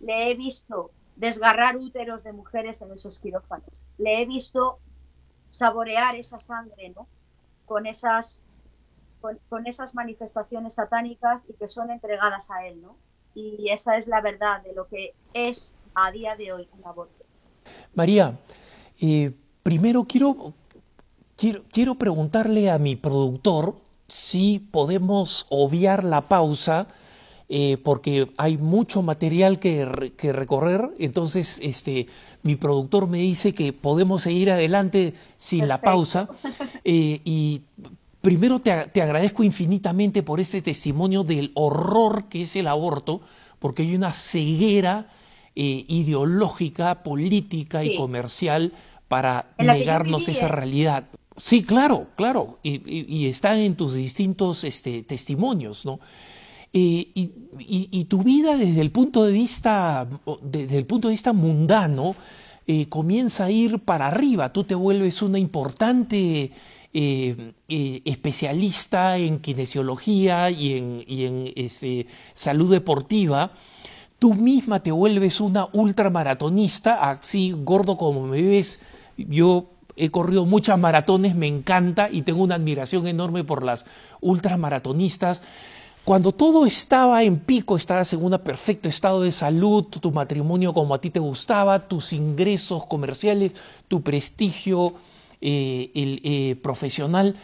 [0.00, 4.78] le he visto desgarrar úteros de mujeres en esos quirófanos, le he visto
[5.50, 7.06] saborear esa sangre, ¿no?
[7.64, 8.42] Con esas
[9.20, 12.96] con, esas manifestaciones satánicas y que son entregadas a él, ¿no?
[13.34, 17.24] Y esa es la verdad de lo que es a día de hoy un aborto.
[17.94, 18.38] María,
[19.00, 19.32] eh,
[19.62, 20.54] primero quiero,
[21.36, 23.74] quiero, quiero preguntarle a mi productor
[24.08, 26.86] si podemos obviar la pausa
[27.48, 32.08] eh, porque hay mucho material que, que, recorrer, entonces este,
[32.42, 36.28] mi productor me dice que podemos seguir adelante sin la pausa.
[36.88, 37.62] Eh, y
[38.26, 43.20] Primero te, agradezco infinitamente por este testimonio del horror que es el aborto,
[43.60, 45.10] porque hay una ceguera
[45.54, 48.72] eh, ideológica, política y comercial
[49.06, 51.04] para negarnos esa realidad.
[51.36, 56.00] Sí, claro, claro, y, está en tus distintos este, testimonios, ¿no?
[56.72, 60.08] Eh, y, tu vida desde el punto de vista,
[60.42, 62.14] desde el punto de vista mundano,
[62.66, 64.52] eh, comienza a ir para arriba.
[64.52, 66.52] Tú te vuelves una importante
[66.92, 67.52] eh,
[68.04, 73.52] especialista en kinesiología y en, este, salud deportiva,
[74.18, 78.80] tú misma te vuelves una ultramaratonista, así gordo como me ves,
[79.16, 83.86] yo he corrido muchas maratones, me encanta y tengo una admiración enorme por las
[84.20, 85.42] ultramaratonistas.
[86.04, 90.94] Cuando todo estaba en pico, estabas en un perfecto estado de salud, tu matrimonio como
[90.94, 93.54] a ti te gustaba, tus ingresos comerciales,
[93.88, 94.94] tu prestigio
[95.40, 97.36] eh, el eh, profesional,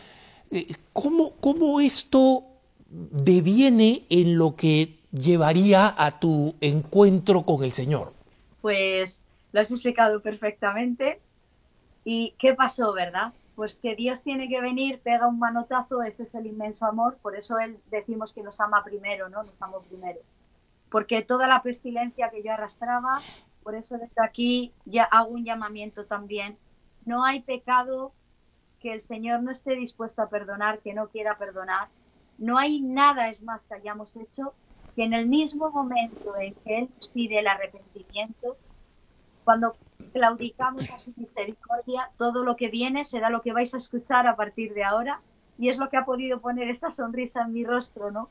[0.51, 2.45] eh, ¿cómo, ¿cómo esto
[2.89, 8.13] deviene en lo que llevaría a tu encuentro con el Señor?
[8.61, 9.21] Pues
[9.53, 11.21] lo has explicado perfectamente.
[12.05, 13.33] ¿Y qué pasó, verdad?
[13.55, 17.37] Pues que Dios tiene que venir, pega un manotazo, ese es el inmenso amor, por
[17.37, 19.43] eso Él decimos que nos ama primero, ¿no?
[19.43, 20.21] Nos amó primero.
[20.91, 23.21] Porque toda la pestilencia que yo arrastraba,
[23.63, 26.59] por eso desde aquí ya hago un llamamiento también
[27.05, 28.13] no hay pecado
[28.81, 31.89] que el Señor no esté dispuesto a perdonar, que no quiera perdonar.
[32.39, 34.55] No hay nada, es más, que hayamos hecho
[34.95, 38.57] que en el mismo momento en que Él nos pide el arrepentimiento,
[39.45, 39.75] cuando
[40.13, 44.37] claudicamos a su misericordia, todo lo que viene será lo que vais a escuchar a
[44.37, 45.21] partir de ahora.
[45.59, 48.29] Y es lo que ha podido poner esta sonrisa en mi rostro, ¿no?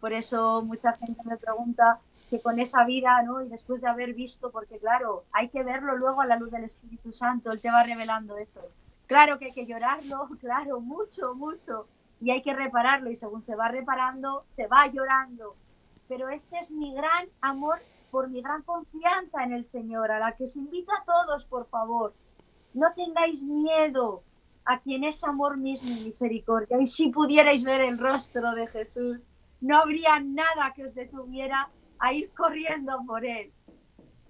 [0.00, 3.42] Por eso mucha gente me pregunta que con esa vida, ¿no?
[3.42, 6.64] Y después de haber visto, porque claro, hay que verlo luego a la luz del
[6.64, 8.60] Espíritu Santo, Él te va revelando eso.
[9.06, 11.86] Claro que hay que llorarlo, claro, mucho, mucho,
[12.22, 15.54] y hay que repararlo, y según se va reparando, se va llorando.
[16.08, 17.80] Pero este es mi gran amor
[18.12, 21.66] por mi gran confianza en el Señor, a la que os invito a todos, por
[21.68, 22.12] favor.
[22.74, 24.22] No tengáis miedo
[24.66, 26.78] a quien es amor mismo y misericordia.
[26.78, 29.18] Y si pudierais ver el rostro de Jesús,
[29.62, 33.50] no habría nada que os detuviera a ir corriendo por él.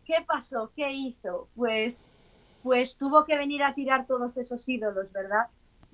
[0.05, 0.71] ¿Qué pasó?
[0.77, 1.49] ¿Qué hizo?
[1.57, 2.07] Pues,
[2.63, 5.49] pues tuvo que venir a tirar todos esos ídolos, ¿verdad?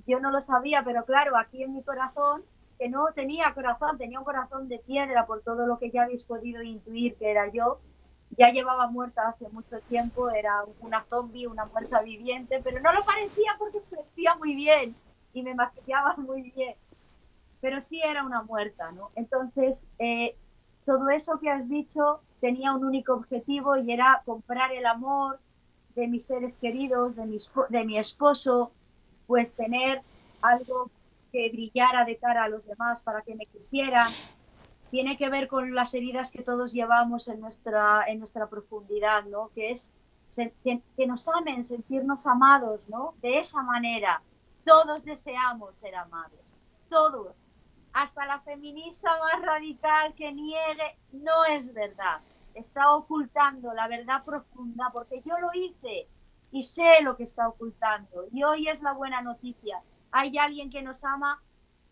[0.06, 2.42] Yo no lo sabía, pero claro, aquí en mi corazón,
[2.78, 6.24] que no tenía corazón, tenía un corazón de piedra por todo lo que ya habéis
[6.24, 7.80] podido intuir que era yo.
[8.36, 13.04] Ya llevaba muerta hace mucho tiempo, era una zombie, una muerta viviente, pero no lo
[13.04, 14.94] parecía porque vestía muy bien
[15.32, 16.74] y me maquillaba muy bien.
[17.60, 19.10] Pero sí era una muerta, ¿no?
[19.16, 20.36] Entonces, eh,
[20.84, 25.40] todo eso que has dicho tenía un único objetivo y era comprar el amor
[25.96, 27.38] de mis seres queridos, de mi,
[27.70, 28.70] de mi esposo,
[29.26, 30.02] pues tener
[30.40, 30.90] algo
[31.32, 34.12] que brillara de cara a los demás para que me quisieran.
[34.90, 39.50] Tiene que ver con las heridas que todos llevamos en nuestra, en nuestra profundidad, ¿no?
[39.54, 39.90] Que es
[40.64, 43.14] que, que nos amen, sentirnos amados, ¿no?
[43.20, 44.22] De esa manera.
[44.64, 46.56] Todos deseamos ser amados.
[46.88, 47.42] Todos
[47.92, 52.20] hasta la feminista más radical que niegue, no es verdad.
[52.54, 56.06] Está ocultando la verdad profunda porque yo lo hice
[56.52, 58.26] y sé lo que está ocultando.
[58.32, 59.82] Y hoy es la buena noticia.
[60.10, 61.42] Hay alguien que nos ama,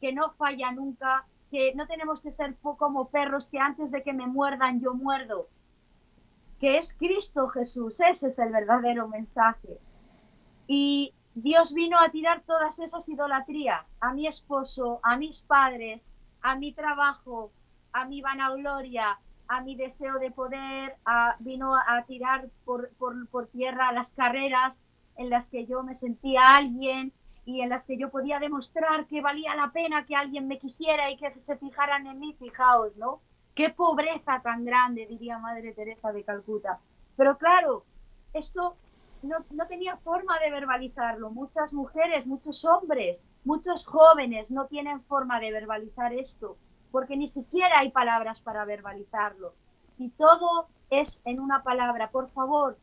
[0.01, 4.13] que no falla nunca, que no tenemos que ser como perros que antes de que
[4.13, 5.49] me muerdan yo muerdo.
[6.61, 9.79] Que es Cristo Jesús, ese es el verdadero mensaje.
[10.67, 16.57] Y Dios vino a tirar todas esas idolatrías, a mi esposo, a mis padres, a
[16.57, 17.53] mi trabajo,
[17.93, 20.97] a mi vanagloria, a mi deseo de poder,
[21.41, 24.81] vino a, tirar por, por, tierra las carreras
[25.17, 27.13] en las que yo me sentía alguien
[27.47, 31.11] y en las que yo podía demostrar que valía la pena que alguien me quisiera
[31.11, 33.21] y que se fijaran en mí, fijaos, ¿no?
[33.55, 36.81] Qué pobreza tan grande, diría Madre Teresa de Calcuta.
[37.17, 37.85] Pero claro,
[38.35, 38.77] esto
[39.23, 41.31] no, tenía forma de verbalizarlo.
[41.31, 46.57] Muchas mujeres, muchos hombres, muchos jóvenes no tienen forma de verbalizar esto,
[46.91, 49.55] porque ni siquiera hay palabras para verbalizarlo.
[49.99, 52.11] Y todo es en una palabra.
[52.11, 52.77] Por favor,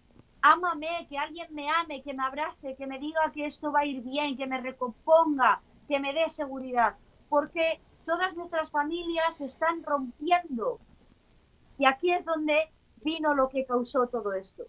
[0.43, 3.85] ámame, que alguien me ame, que me abrace, que me diga que esto va a
[3.85, 6.95] ir bien, que me recomponga, que me dé seguridad.
[7.29, 10.79] Porque todas nuestras familias están rompiendo.
[11.77, 12.69] Y aquí es donde
[13.03, 14.65] vino lo que causó todo esto.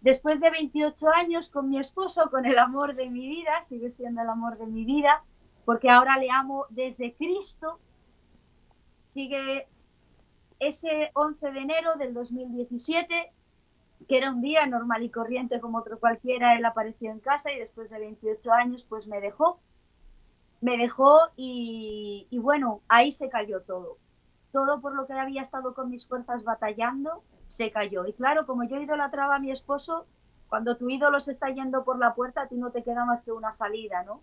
[0.00, 4.22] Después de 28 años con mi esposo, con el amor de mi vida, sigue siendo
[4.22, 5.24] el amor de mi vida,
[5.64, 7.80] porque ahora le amo desde Cristo,
[9.02, 9.66] sigue
[10.60, 13.32] ese 11 de enero del 2017,
[14.06, 17.58] que era un día normal y corriente como otro cualquiera, él apareció en casa y
[17.58, 19.60] después de 28 años pues me dejó.
[20.60, 23.98] Me dejó y, y bueno, ahí se cayó todo.
[24.52, 28.06] Todo por lo que había estado con mis fuerzas batallando, se cayó.
[28.06, 30.06] Y claro, como yo idolatraba a mi esposo,
[30.48, 33.22] cuando tu ídolo se está yendo por la puerta, a ti no te queda más
[33.22, 34.22] que una salida, ¿no?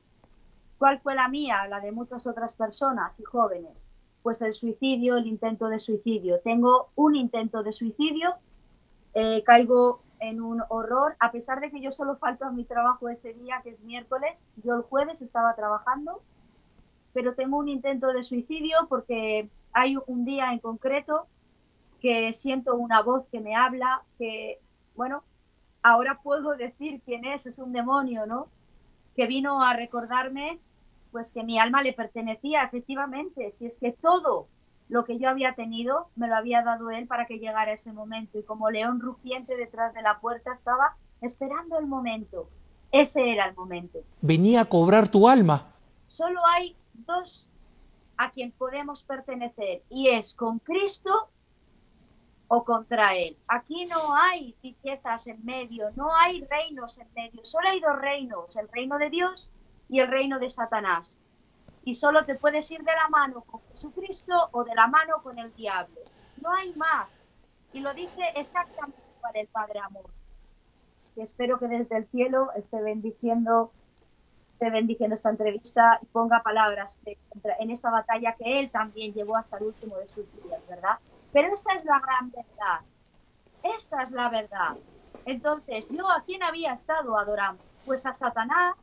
[0.77, 1.67] ¿Cuál fue la mía?
[1.67, 3.87] La de muchas otras personas y jóvenes.
[4.23, 6.39] Pues el suicidio, el intento de suicidio.
[6.41, 8.35] Tengo un intento de suicidio,
[9.15, 13.09] eh, caigo en un horror, a pesar de que yo solo falto a mi trabajo
[13.09, 16.21] ese día, que es miércoles, yo el jueves estaba trabajando,
[17.13, 21.27] pero tengo un intento de suicidio porque hay un día en concreto
[22.01, 24.59] que siento una voz que me habla, que,
[24.95, 25.23] bueno,
[25.81, 28.47] ahora puedo decir quién es, es un demonio, ¿no?
[29.15, 30.59] Que vino a recordarme,
[31.11, 34.47] pues que mi alma le pertenecía, efectivamente, si es que todo
[34.89, 38.37] lo que yo había tenido me lo había dado él para que llegara ese momento
[38.37, 42.47] y como león rugiente detrás de la puerta estaba esperando el momento.
[42.91, 43.99] Ese era el momento.
[44.21, 45.73] Venía a cobrar tu alma.
[46.07, 47.49] Solo hay dos
[48.17, 51.29] a quien podemos pertenecer y es con Cristo
[52.47, 53.37] o contra él.
[53.47, 58.55] Aquí no hay riquezas en medio, no hay reinos en medio, solo hay dos reinos,
[58.55, 59.51] el reino de Dios
[59.89, 61.19] y el reino de Satanás.
[61.85, 65.37] Y solo te puedes ir de la mano con Jesucristo o de la mano con
[65.39, 66.01] el diablo.
[66.41, 67.23] No hay más.
[67.73, 70.05] Y lo dice exactamente para el Padre Amor.
[71.13, 73.71] Que espero que desde el cielo esté bendiciendo,
[74.43, 76.97] esté bendiciendo esta entrevista y ponga palabras
[77.59, 80.97] en esta batalla que él también llevó hasta el último de sus días, ¿verdad?
[81.31, 82.81] Pero esta es la gran verdad.
[83.63, 84.75] Esta es la verdad.
[85.25, 87.63] Entonces, ¿yo a quién había estado adorando?
[87.85, 88.75] Pues a Satanás,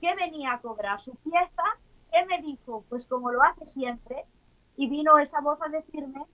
[0.00, 1.64] que venía a cobrar su pieza,
[2.10, 4.24] que me dijo, pues como lo hace siempre,
[4.76, 6.24] y vino esa voz a decirme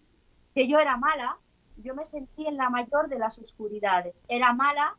[0.55, 1.39] que yo era mala,
[1.79, 4.25] yo me sentí en la mayor de las oscuridades.
[4.29, 4.97] Era mala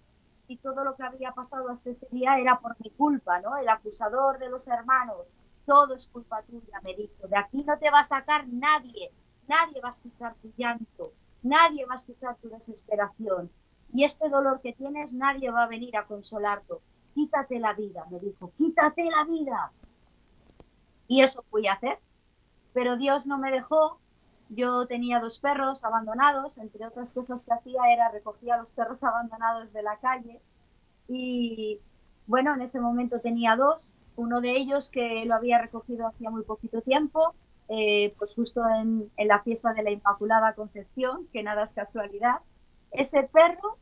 [0.48, 3.56] y todo lo que había pasado hasta ese día era por mi culpa, ¿no?
[3.58, 5.36] El acusador de los hermanos,
[5.66, 7.28] todo es culpa tuya, me dijo.
[7.28, 9.12] De aquí no te va a sacar nadie,
[9.48, 11.12] Nadie va a escuchar tu llanto,
[11.44, 13.52] nadie va a escuchar tu desesperación.
[13.94, 16.74] Y este dolor que tienes, nadie va a venir a consolarte.
[17.14, 19.72] Quítate la vida, me dijo, quítate la vida.
[21.08, 22.00] Y eso fui a hacer.
[22.74, 24.00] Pero Dios no me dejó.
[24.50, 29.04] Yo tenía dos perros abandonados, entre otras cosas que hacía era recogía a los perros
[29.04, 30.40] abandonados de la calle.
[31.08, 31.80] Y
[32.28, 36.44] bueno, en ese momento tenía dos, uno de ellos que lo había recogido hacía muy
[36.44, 37.34] poquito tiempo
[37.68, 42.38] eh, pues justo en, la fiesta de la Inmaculada Concepción, que nada es casualidad.
[42.92, 43.78] Ese perro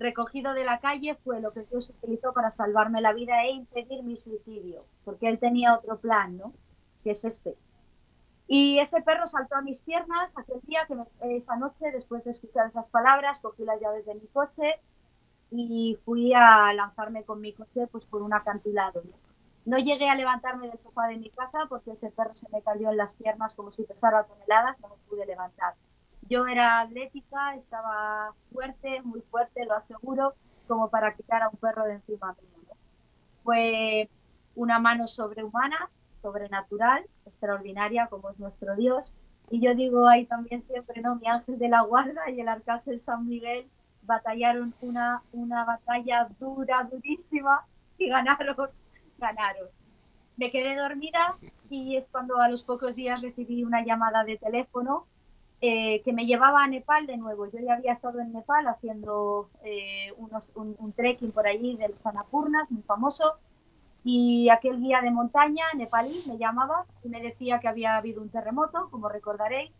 [0.00, 4.02] recogido de la calle fue lo que Dios utilizó para salvarme la vida e impedir
[4.02, 6.52] mi suicidio, porque él tenía otro plan, ¿no?
[7.04, 7.56] Que es este.
[8.48, 12.66] Y ese perro saltó a mis piernas aquel día, que esa noche, después de escuchar
[12.66, 14.80] esas palabras, cogí las llaves de mi coche
[15.50, 19.02] y fui a lanzarme con mi coche pues por un acantilado.
[19.66, 19.78] ¿no?
[19.78, 22.96] Llegué a levantarme del sofá de mi casa porque ese perro se me cayó en
[22.96, 25.74] las piernas como si pesara toneladas, no me pude levantar.
[26.30, 30.34] Yo era atlética, estaba fuerte, muy fuerte, lo aseguro,
[30.68, 32.76] como para quitar a un perro de encima mío.
[33.42, 34.08] Fue
[34.54, 35.90] una mano sobrehumana,
[36.22, 39.12] sobrenatural, extraordinaria como es nuestro Dios.
[39.50, 41.16] Y yo digo ahí también siempre, ¿no?
[41.16, 43.66] Mi ángel de la guarda y el arcángel San Miguel
[44.02, 47.66] batallaron una, una batalla dura, durísima
[47.98, 48.70] y ganaron
[49.18, 49.68] ganaron.
[50.36, 51.36] Me quedé dormida
[51.68, 55.06] y es cuando a los pocos días recibí una llamada de teléfono
[55.62, 57.46] eh, que me llevaba a Nepal de nuevo.
[57.50, 62.04] Yo ya había estado en Nepal haciendo eh, unos, un, trekking por allí de los
[62.06, 63.34] Annapurnas, muy famoso,
[64.02, 68.30] Y aquel guía de montaña, nepalí, me llamaba y me decía que había habido un
[68.30, 69.70] terremoto, como recordaréis,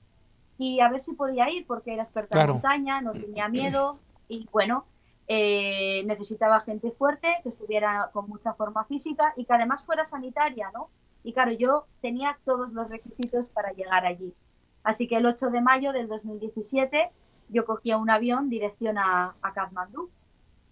[0.59, 4.47] y a ver si podía ir porque era experta en montaña, no tenía miedo y
[4.53, 4.85] bueno,
[5.27, 10.71] eh, necesitaba gente fuerte, que estuviera con mucha forma física y que además fuera sanitaria,
[10.75, 10.91] ¿no?
[11.25, 14.35] Y claro, yo tenía todos los requisitos para llegar allí.
[14.83, 17.11] Así que el 8 de mayo del 2017
[17.49, 20.11] yo cogía un avión dirección a, a Kathmandú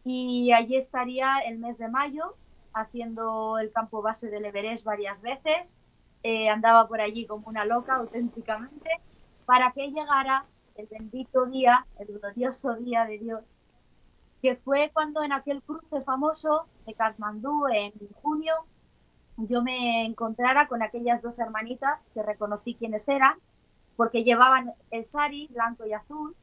[0.05, 2.35] y allí estaría el mes de mayo
[2.73, 5.77] haciendo el campo base del Everest varias veces.
[6.23, 8.91] Eh, andaba por allí como una loca auténticamente
[9.47, 10.45] para que llegara
[10.77, 13.55] el bendito día, el glorioso día de Dios,
[14.43, 17.93] que fue cuando en aquel cruce famoso de Kathmandú en
[18.23, 18.55] junio
[19.37, 23.39] yo me encontrara con aquellas dos hermanitas que reconocí quiénes eran,
[23.99, 26.36] porque llevaban el sari blanco y azul.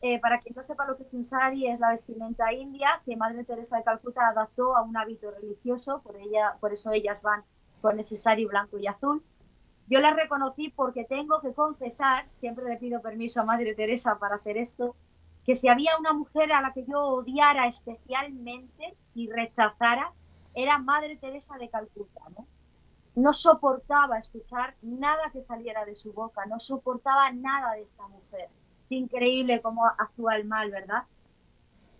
[0.00, 3.14] Eh, para quien no sepa lo que es un sari, es la vestimenta india que
[3.14, 7.42] Madre Teresa de Calcuta adaptó a un hábito religioso, por, ella, por eso ellas van
[7.82, 9.22] con ese sari blanco y azul.
[9.86, 14.36] Yo las reconocí porque tengo que confesar, siempre le pido permiso a Madre Teresa para
[14.36, 14.96] hacer esto,
[15.44, 20.10] que si había una mujer a la que yo odiara especialmente y rechazara,
[20.54, 22.46] era Madre Teresa de Calcuta, ¿no?
[23.14, 28.48] No soportaba escuchar nada que saliera de su boca, no soportaba nada de esta mujer.
[28.80, 31.04] Es increíble cómo actúa el mal, ¿verdad?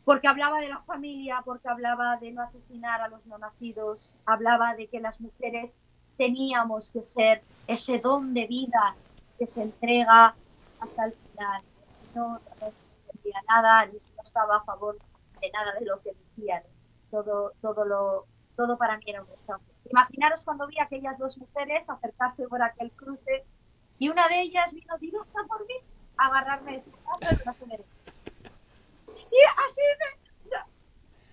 [0.04, 4.74] Porque hablaba de la familia, porque hablaba de no asesinar a los no nacidos, hablaba
[4.74, 5.78] de que las mujeres
[6.16, 8.96] teníamos que ser ese don de vida
[9.38, 10.34] que se entrega
[10.80, 11.62] hasta el final.
[12.14, 14.98] No, entendía nada, no estaba a favor
[15.40, 16.62] de nada de lo que decían.
[17.10, 19.73] Todo, todo lo, todo para mí era un rechazo.
[19.90, 23.44] Imaginaros cuando vi a aquellas dos mujeres acercarse por aquel cruce
[23.98, 25.74] y una de ellas vino directa por mí
[26.16, 26.90] a agarrarme ese
[27.44, 28.02] brazo derecho.
[29.08, 30.24] Y así me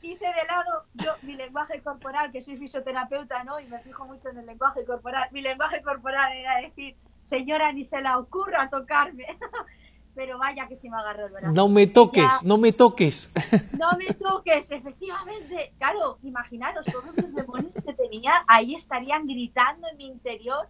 [0.09, 3.59] hice de lado yo mi lenguaje corporal, que soy fisioterapeuta, ¿no?
[3.59, 5.29] Y me fijo mucho en el lenguaje corporal.
[5.31, 9.25] Mi lenguaje corporal era decir, señora, ni se la ocurra tocarme.
[10.15, 11.53] pero vaya que se me agarró el brazo.
[11.53, 13.31] No me toques, no me toques.
[13.77, 15.73] No me toques, efectivamente.
[15.77, 20.67] Claro, imaginaros todos los demonios que tenía, ahí estarían gritando en mi interior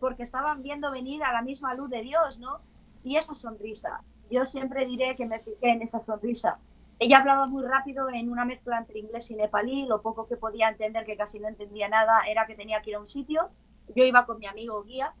[0.00, 2.60] porque estaban viendo venir a la misma luz de Dios, ¿no?
[3.02, 4.02] Y esa sonrisa.
[4.30, 6.58] Yo siempre diré que me fijé en esa sonrisa.
[6.98, 10.68] Ella hablaba muy rápido en una mezcla entre inglés y nepalí, lo poco que podía
[10.68, 13.50] entender, que casi no entendía nada, era que tenía que ir a un sitio.
[13.94, 15.12] Yo iba con mi amigo guía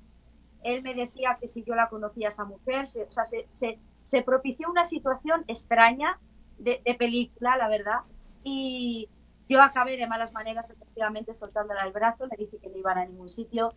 [0.64, 4.70] él me decía que si yo la conocía esa mujer, se, o sea, se, propició
[4.70, 6.18] una situación extraña
[6.58, 8.00] de, película, la verdad,
[8.42, 9.08] y
[9.48, 13.04] yo acabé de malas maneras, efectivamente, soltándola el brazo, le dije que no iba a
[13.04, 13.74] ningún sitio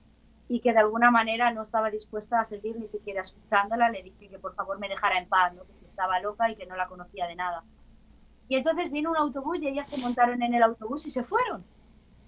[0.47, 4.29] y que de alguna manera no estaba dispuesta a seguir ni siquiera escuchándola, le dije
[4.29, 6.87] que por favor me dejara en paz, que si estaba loca y que no la
[6.87, 7.65] conocía de nada.
[8.47, 11.65] Y entonces vino un autobús y ellas se montaron en el autobús y se fueron.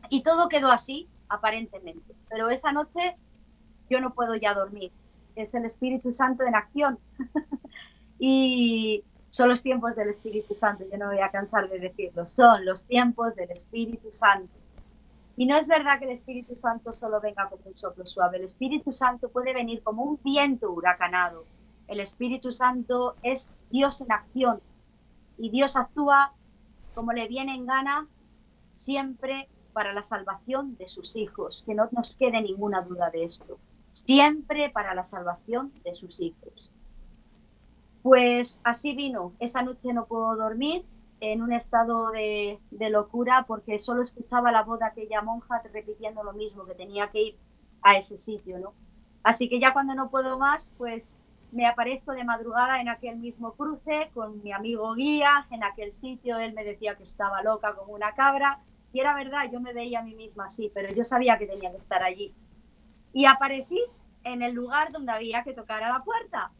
[0.10, 2.14] Y todo quedó así, aparentemente.
[2.30, 3.16] Pero esa noche
[3.90, 4.92] yo no puedo ya dormir.
[5.36, 7.00] Es el Espíritu Santo en acción.
[8.20, 12.66] y son los tiempos del Espíritu Santo, yo no voy a cansar de decirlo, son
[12.66, 14.52] los tiempos del Espíritu Santo.
[15.38, 18.44] Y no es verdad que el Espíritu Santo solo venga como un soplo suave, el
[18.44, 21.46] Espíritu Santo puede venir como un viento huracanado.
[21.88, 24.60] El Espíritu Santo es Dios en acción
[25.38, 26.34] y Dios actúa
[26.94, 28.08] como le viene en gana
[28.72, 33.58] siempre para la salvación de sus hijos, que no nos quede ninguna duda de esto
[33.92, 36.72] siempre para la salvación de sus hijos.
[38.02, 39.34] Pues así vino.
[39.40, 40.86] Esa noche no puedo dormir
[41.20, 46.34] en un estado de, locura porque solo escuchaba la voz de aquella monja repitiendo lo
[46.34, 47.38] mismo, que tenía que ir
[47.82, 48.74] a ese sitio, ¿no?
[49.24, 51.18] Así que ya cuando no puedo más, pues
[51.52, 56.38] me aparezco de madrugada en aquel mismo cruce con mi amigo guía, en aquel sitio,
[56.38, 58.60] él me decía que estaba loca como una cabra,
[58.94, 61.72] y era verdad, yo me veía a mí misma así, pero yo sabía que tenía
[61.72, 62.34] que estar allí
[63.14, 63.80] y aparecí
[64.24, 66.52] en el lugar donde había que tocar a la puerta.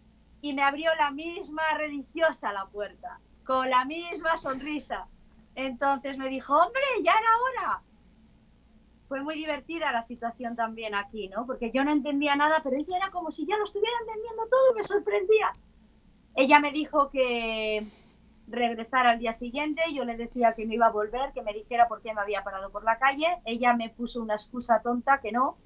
[0.42, 5.08] Y me abrió la misma religiosa la puerta, con la misma sonrisa.
[5.56, 7.84] Entonces me dijo, hombre, ya era hora.
[9.10, 11.46] Fue muy divertida la situación también aquí, ¿no?
[11.46, 14.76] Porque yo no entendía nada, pero ella era como si ya lo estuviera entendiendo todo,
[14.76, 15.52] me sorprendía.
[16.36, 17.88] Ella me dijo que
[18.48, 21.88] regresara al día siguiente, yo le decía que no iba a volver, que me dijera
[21.88, 23.28] por qué me había parado por la calle.
[23.46, 25.58] Ella me puso una excusa tonta que no,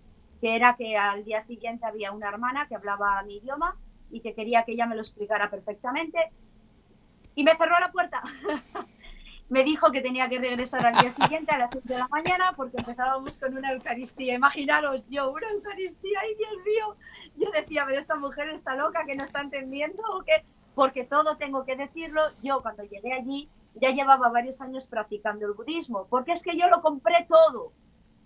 [0.44, 3.78] que era que al día siguiente había una hermana que hablaba mi idioma
[4.12, 6.20] y que quería que ella me lo explicara perfectamente.
[7.34, 8.22] Y me cerró la puerta.
[9.50, 12.52] me dijo que tenía que regresar al día siguiente a las 7 de la mañana
[12.58, 14.36] porque empezábamos con una Eucaristía.
[14.36, 16.98] Imaginaros yo, una Eucaristía, ay Dios mío.
[17.38, 20.44] Yo decía, pero esta mujer está loca, que no está entendiendo o qué.
[20.76, 22.22] Porque todo tengo que decirlo.
[22.42, 26.68] Yo cuando llegué allí ya llevaba varios años practicando el budismo, porque es que yo
[26.68, 27.72] lo compré todo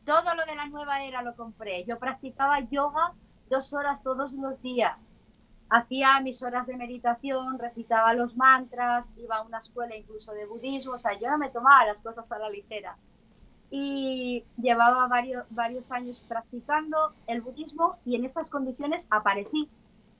[0.07, 1.83] todo lo de la nueva era lo compré.
[1.83, 3.11] Yo practicaba yoga
[3.49, 5.13] dos horas todos los días.
[5.69, 10.93] Hacía mis horas de meditación, recitaba los mantras, iba a una escuela incluso de budismo,
[10.93, 12.97] o sea, yo no me tomaba las cosas a la ligera.
[13.69, 19.67] Y llevaba varios, varios años practicando el budismo y en estas condiciones aparecí.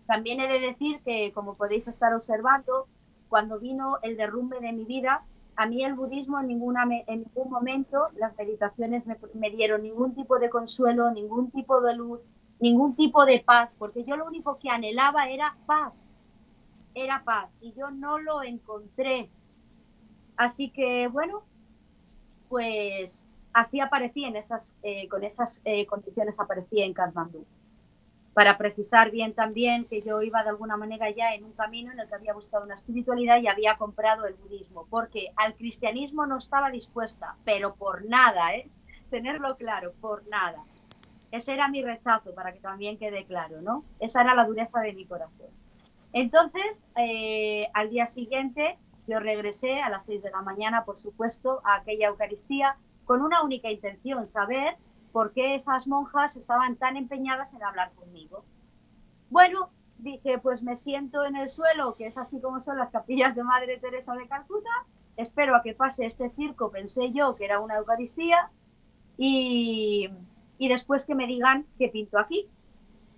[0.06, 2.88] También he de decir que, como podéis estar observando,
[3.30, 5.24] cuando vino el derrumbe de mi vida,
[5.58, 10.38] a mí el budismo en, ninguna, en ningún momento, las meditaciones me, dieron ningún tipo
[10.38, 12.20] de consuelo, ningún tipo de luz,
[12.60, 15.94] ningún tipo de paz, porque yo lo único que anhelaba era paz,
[16.94, 19.30] era paz, y yo no lo encontré.
[20.36, 21.42] Así que bueno,
[22.50, 27.48] pues así aparecí en esas, eh, con esas eh, condiciones aparecí en Kathmandú
[28.38, 32.00] para precisar bien también que yo iba de alguna manera ya en un camino en
[32.00, 36.38] el que había buscado una espiritualidad y había comprado el budismo, porque al cristianismo no
[36.38, 38.70] estaba dispuesta, pero por nada, ¿eh?
[39.10, 40.64] Tenerlo claro, por nada.
[41.32, 43.84] Ese era mi rechazo, para que también quede claro, ¿no?
[44.00, 45.50] Esa era la dureza de mi corazón.
[46.14, 48.78] Entonces, eh, al día siguiente,
[49.08, 53.42] yo regresé a las seis de la mañana, por supuesto, a aquella Eucaristía, con una
[53.42, 54.78] única intención, saber
[55.12, 58.44] por qué esas monjas estaban tan empeñadas en hablar conmigo.
[59.30, 63.36] Bueno, dije, pues me siento en el suelo, que es así como son las capillas
[63.36, 64.70] de Madre Teresa de Calcuta,
[65.16, 68.50] espero a que pase este circo, pensé yo que era una Eucaristía,
[69.18, 70.10] y,
[70.58, 72.48] y después que me digan qué pinto aquí.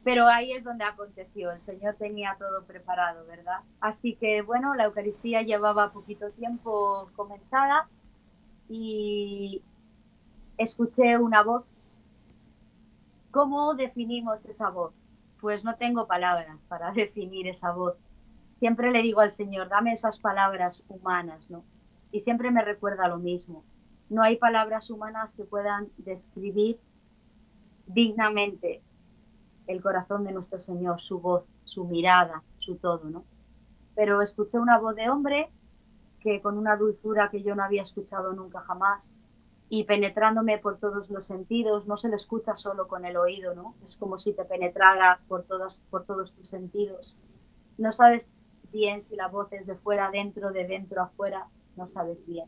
[0.01, 3.59] Pero ahí es donde aconteció, el Señor tenía todo preparado, ¿verdad?
[3.81, 7.89] Así que bueno, la Eucaristía llevaba poquito tiempo comenzada
[8.69, 9.61] y
[10.57, 11.65] escuché una voz
[13.31, 14.95] ¿Cómo definimos esa voz?
[15.39, 17.95] Pues no tengo palabras para definir esa voz.
[18.51, 21.63] Siempre le digo al Señor, dame esas palabras humanas, ¿no?
[22.11, 23.63] Y siempre me recuerda lo mismo.
[24.09, 26.79] No hay palabras humanas que puedan describir
[27.85, 28.81] dignamente
[29.67, 33.23] el corazón de nuestro Señor, su voz, su mirada, su todo, ¿no?
[33.95, 35.51] Pero escuché una voz de hombre
[36.19, 39.19] que con una dulzura que yo no había escuchado nunca jamás,
[39.69, 43.75] y penetrándome por todos los sentidos, no se lo escucha solo con el oído, ¿no?
[43.83, 47.15] Es como si te penetrara por, todas, por todos tus sentidos.
[47.77, 48.31] No sabes
[48.71, 52.45] bien si la voz es de fuera adentro, de dentro afuera, no sabes bien.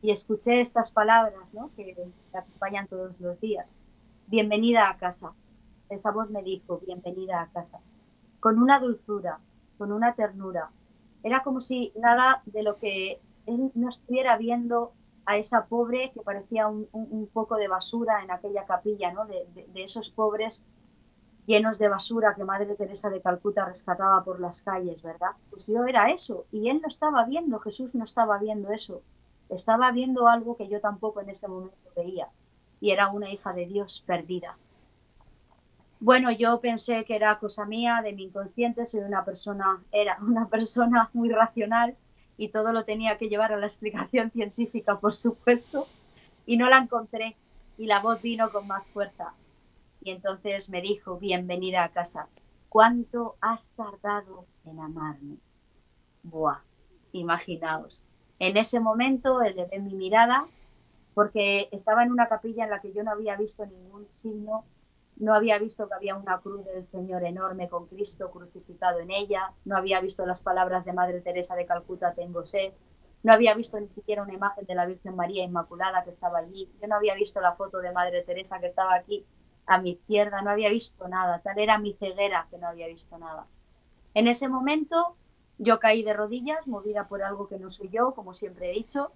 [0.00, 1.70] Y escuché estas palabras, ¿no?
[1.76, 1.94] Que
[2.32, 3.76] te acompañan todos los días.
[4.26, 5.32] Bienvenida a casa.
[5.90, 7.80] Esa voz me dijo, bienvenida a casa.
[8.40, 9.40] Con una dulzura,
[9.76, 10.70] con una ternura.
[11.22, 14.92] Era como si nada de lo que él no estuviera viendo
[15.26, 19.26] a esa pobre que parecía un, poco de basura en aquella capilla, ¿no?
[19.26, 20.64] De, esos pobres
[21.46, 25.32] llenos de basura que Madre Teresa de Calcuta rescataba por las calles, ¿verdad?
[25.50, 29.02] Pues yo era eso, y él no estaba viendo, Jesús no estaba viendo eso,
[29.48, 32.28] estaba viendo algo que yo tampoco en ese momento veía,
[32.80, 34.56] y era una hija de Dios perdida.
[35.98, 40.48] Bueno, yo pensé que era cosa mía, de mi inconsciente, soy una persona, era una
[40.50, 41.96] persona muy racional,
[42.38, 45.86] y todo lo tenía que llevar a la explicación científica, por supuesto,
[46.44, 47.36] y no la encontré
[47.78, 49.34] y la voz vino con más fuerza.
[50.02, 52.28] Y entonces me dijo, bienvenida a casa,
[52.68, 55.38] ¿cuánto has tardado en amarme?
[56.22, 56.60] Buah,
[57.12, 58.04] imaginaos.
[58.38, 60.46] En ese momento elevé mi mirada
[61.14, 64.64] porque estaba en una capilla en la que yo no había visto ningún signo
[65.16, 69.52] no había visto que había una cruz del Señor enorme con Cristo crucificado en ella,
[69.64, 72.72] no había visto las palabras de Madre Teresa de Calcuta, tengo sed,
[73.22, 76.70] no había visto ni siquiera una imagen de la Virgen María Inmaculada que estaba allí,
[76.80, 79.24] yo no había visto la foto de Madre Teresa que estaba aquí
[79.66, 83.18] a mi izquierda, no había visto nada, tal era mi ceguera que no había visto
[83.18, 83.46] nada.
[84.14, 85.16] En ese momento
[85.58, 89.12] yo caí de rodillas, movida por algo que no soy yo, como siempre he dicho,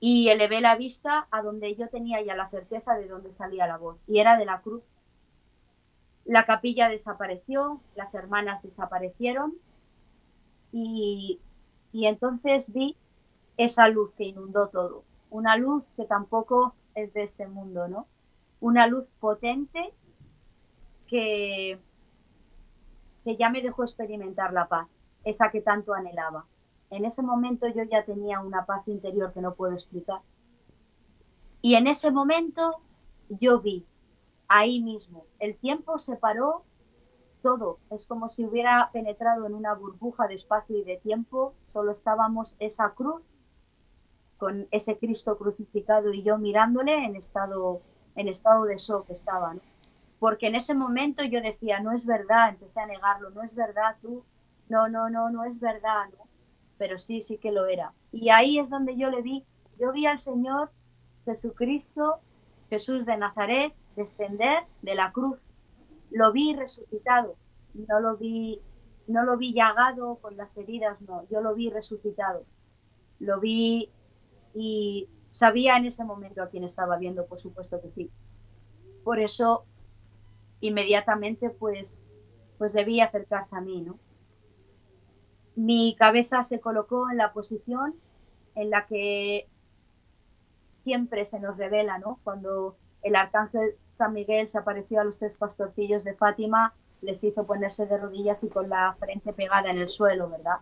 [0.00, 3.76] y elevé la vista a donde yo tenía ya la certeza de dónde salía la
[3.76, 4.82] voz, y era de la cruz
[6.24, 9.54] la capilla desapareció, las hermanas desaparecieron
[10.72, 11.40] y,
[11.92, 12.96] entonces vi
[13.56, 15.04] esa luz que inundó todo.
[15.30, 18.06] Una luz que tampoco es de este mundo, ¿no?
[18.60, 19.92] Una luz potente
[21.06, 21.78] que,
[23.24, 24.88] que ya me dejó experimentar la paz,
[25.24, 26.46] esa que tanto anhelaba.
[26.90, 30.20] En ese momento yo ya tenía una paz interior que no puedo explicar.
[31.60, 32.80] Y en ese momento
[33.28, 33.84] yo vi
[34.52, 35.24] ahí mismo.
[35.38, 36.64] El tiempo separó
[37.42, 37.78] todo.
[37.90, 41.54] Es como si hubiera penetrado en una burbuja de espacio y de tiempo.
[41.64, 43.22] Solo estábamos esa cruz
[44.38, 47.80] con ese Cristo crucificado y yo mirándole en estado,
[48.16, 49.54] en estado de shock estaba.
[50.18, 53.96] Porque en ese momento yo decía, no es verdad, empecé a negarlo, no es verdad
[54.02, 54.24] tú,
[54.68, 56.08] no, no, no, no es verdad,
[56.76, 57.92] pero sí, sí que lo era.
[58.12, 59.44] Y ahí es donde yo le vi,
[59.78, 60.70] yo vi al Señor
[61.24, 62.18] Jesucristo,
[62.68, 65.46] Jesús de Nazaret, descender de la cruz.
[66.10, 67.36] Lo vi resucitado,
[67.74, 68.60] no lo vi,
[69.06, 72.44] no lo vi llagado con las heridas, no, yo lo vi resucitado.
[73.18, 73.90] Lo vi
[74.54, 78.10] y sabía en ese momento a quién estaba viendo, por supuesto que sí.
[79.04, 79.64] Por eso
[80.60, 82.04] inmediatamente pues
[82.58, 83.98] pues debía acercarse a mí, ¿no?
[85.56, 87.96] Mi cabeza se colocó en la posición
[88.54, 89.48] en la que
[90.70, 92.20] siempre se nos revela, ¿no?
[92.22, 97.44] Cuando el arcángel San Miguel se apareció a los tres pastorcillos de Fátima, les hizo
[97.44, 100.58] ponerse de rodillas y con la frente pegada en el suelo, ¿verdad?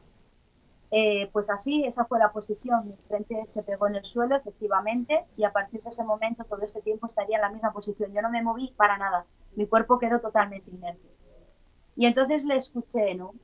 [0.91, 2.89] Eh, pues así, esa fue la posición.
[2.89, 6.63] Mi frente se pegó en el suelo, efectivamente, y a partir de ese momento, todo
[6.63, 8.13] este tiempo estaría en la misma posición.
[8.13, 9.27] Yo no me moví para nada.
[9.55, 11.09] Mi cuerpo quedó totalmente inerte.
[11.95, 13.35] Y entonces le escuché, ¿no?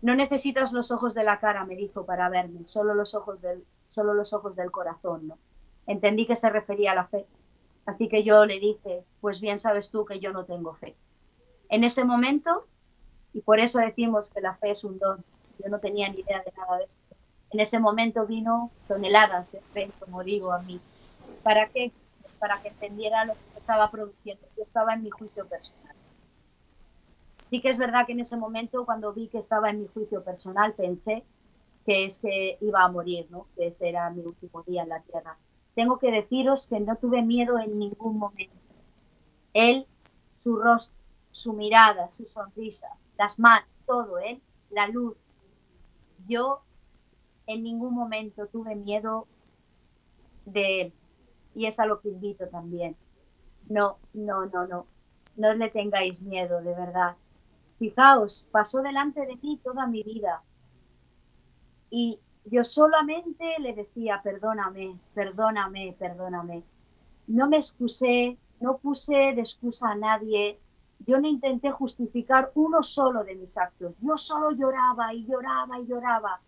[0.00, 3.64] No necesitas los ojos de la cara, me dijo, para verme, solo los ojos del,
[3.86, 5.38] solo los ojos del corazón, ¿no?
[5.86, 7.26] Entendí que se refería a la fe.
[7.86, 10.96] Así que yo le dije, pues bien sabes tú que yo no tengo fe.
[11.68, 12.66] En ese momento,
[13.32, 15.24] y por eso decimos que la fe es un don,
[15.58, 17.16] yo no tenía ni idea de nada de esto.
[17.50, 20.80] En ese momento vino toneladas de fe, como digo a mí.
[21.42, 21.92] ¿Para qué?
[22.38, 24.46] Para que entendiera lo que estaba produciendo.
[24.56, 25.94] Yo estaba en mi juicio personal.
[27.50, 30.24] Sí que es verdad que en ese momento, cuando vi que estaba en mi juicio
[30.24, 31.24] personal, pensé
[31.84, 33.46] que es que iba a morir, ¿no?
[33.56, 35.36] que ese era mi último día en la tierra.
[35.74, 38.54] Tengo que deciros que no tuve miedo en ningún momento.
[39.52, 39.86] Él,
[40.36, 40.96] su rostro,
[41.32, 45.18] su mirada, su sonrisa, las manos, todo, él, la luz.
[46.28, 46.62] Yo
[47.46, 49.26] en ningún momento tuve miedo
[50.44, 50.92] de él.
[51.54, 52.96] Y es a lo que invito también.
[53.68, 54.86] No, no, no, no.
[55.36, 57.16] No le tengáis miedo, de verdad.
[57.78, 60.42] Fijaos, pasó delante de mí toda mi vida.
[61.90, 66.62] Y yo solamente le decía, perdóname, perdóname, perdóname.
[67.26, 70.58] No me excusé, no puse de excusa a nadie,
[71.06, 73.94] yo no intenté justificar uno solo de mis actos.
[74.00, 76.40] Yo solo lloraba y lloraba y lloraba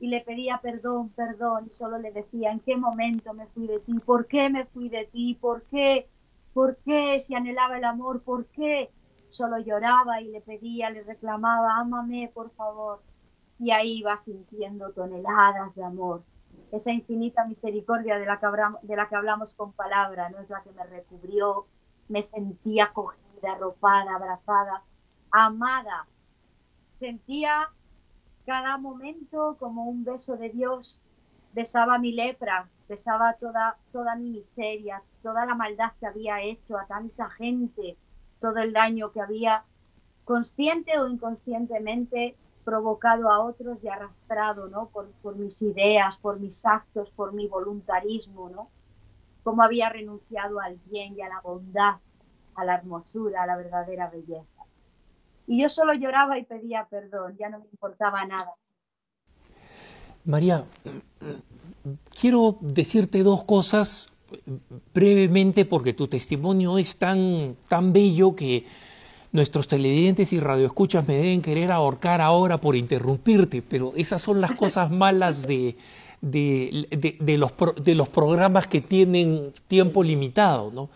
[0.00, 3.80] y le pedía perdón, perdón, y solo le decía en qué momento me fui de
[3.80, 6.08] ti, por qué me fui de ti, por qué,
[6.54, 8.90] por qué si anhelaba el amor, por qué.
[9.28, 13.02] Solo lloraba y le pedía, le reclamaba, ámame, por favor.
[13.58, 16.22] Y ahí iba sintiendo toneladas de amor.
[16.70, 18.46] Esa infinita misericordia de la que,
[18.82, 21.66] de la que hablamos con palabra, no es la que me recubrió,
[22.08, 24.82] me sentía cogida, arropada, abrazada,
[25.30, 26.06] amada.
[26.90, 27.70] Sentía
[28.46, 31.00] cada momento como un beso de Dios.
[31.52, 36.86] Besaba mi lepra, besaba toda, toda mi miseria, toda la maldad que había hecho a
[36.86, 37.96] tanta gente,
[38.40, 39.64] todo el daño que había
[40.24, 42.36] consciente o inconscientemente
[42.68, 44.90] provocado a otros y arrastrado, ¿no?
[44.90, 48.68] Por, mis ideas, por mis actos, por mi voluntarismo, ¿no?
[49.42, 51.94] Cómo había renunciado al bien y a la bondad,
[52.56, 54.64] a la hermosura, a la verdadera belleza.
[55.46, 58.52] Y yo solo lloraba y pedía perdón, ya no me importaba nada.
[60.26, 60.64] María,
[62.20, 64.12] quiero decirte dos cosas
[64.92, 68.66] brevemente porque tu testimonio es tan, tan bello que
[69.32, 74.52] nuestros televidentes y radioescuchas me deben querer ahorcar ahora por interrumpirte, pero esas son las
[74.52, 75.76] cosas malas de,
[76.20, 77.52] de, los,
[77.82, 80.70] de los programas que tienen tiempo limitado.
[80.70, 80.88] ¿no?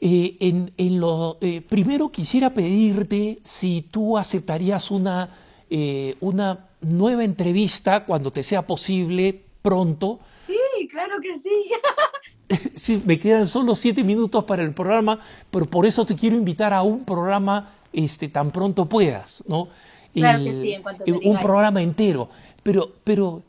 [0.00, 0.36] Eh,
[0.76, 5.34] en, lo, eh, primero quisiera pedirte si tú aceptarías una,
[5.70, 10.20] eh, una nueva entrevista cuando te sea posible pronto.
[10.46, 11.50] Sí, claro que sí.
[12.74, 15.18] sí, me quedan solo siete minutos para el programa,
[15.50, 19.68] pero por eso te quiero invitar a un programa este, tan pronto puedas, ¿no?
[20.12, 22.28] Claro que sí, en cuanto Un programa entero.
[22.62, 23.42] Pero, pero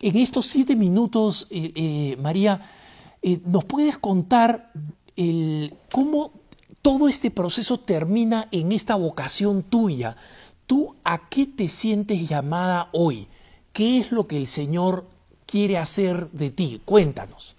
[0.00, 2.60] en estos siete minutos, eh, eh, María,
[3.22, 4.70] eh, ¿nos puedes contar
[5.16, 6.32] el, cómo
[6.82, 10.16] todo este proceso termina en esta vocación tuya?
[10.66, 13.26] ¿Tú a qué te sientes llamada hoy?
[13.72, 15.06] ¿Qué es lo que el Señor
[15.46, 16.82] quiere hacer de ti?
[16.84, 17.56] Cuéntanos.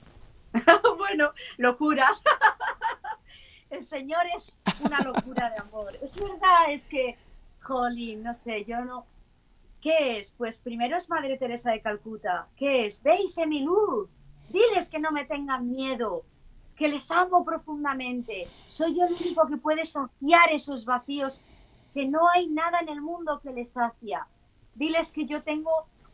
[0.98, 2.24] bueno, locuras.
[3.70, 5.98] El Señor es una locura de amor.
[6.02, 7.18] Es verdad, es que,
[7.62, 9.06] jolín, no sé, yo no...
[9.82, 10.32] ¿Qué es?
[10.32, 12.48] Pues primero es Madre Teresa de Calcuta.
[12.56, 13.02] ¿Qué es?
[13.04, 14.08] Veis en mi luz.
[14.50, 16.24] Diles que no me tengan miedo,
[16.78, 18.48] que les amo profundamente.
[18.68, 21.44] Soy yo el único que puede saciar esos vacíos,
[21.94, 24.28] que no hay nada en el mundo que les sacia.
[24.76, 25.72] Diles que yo tengo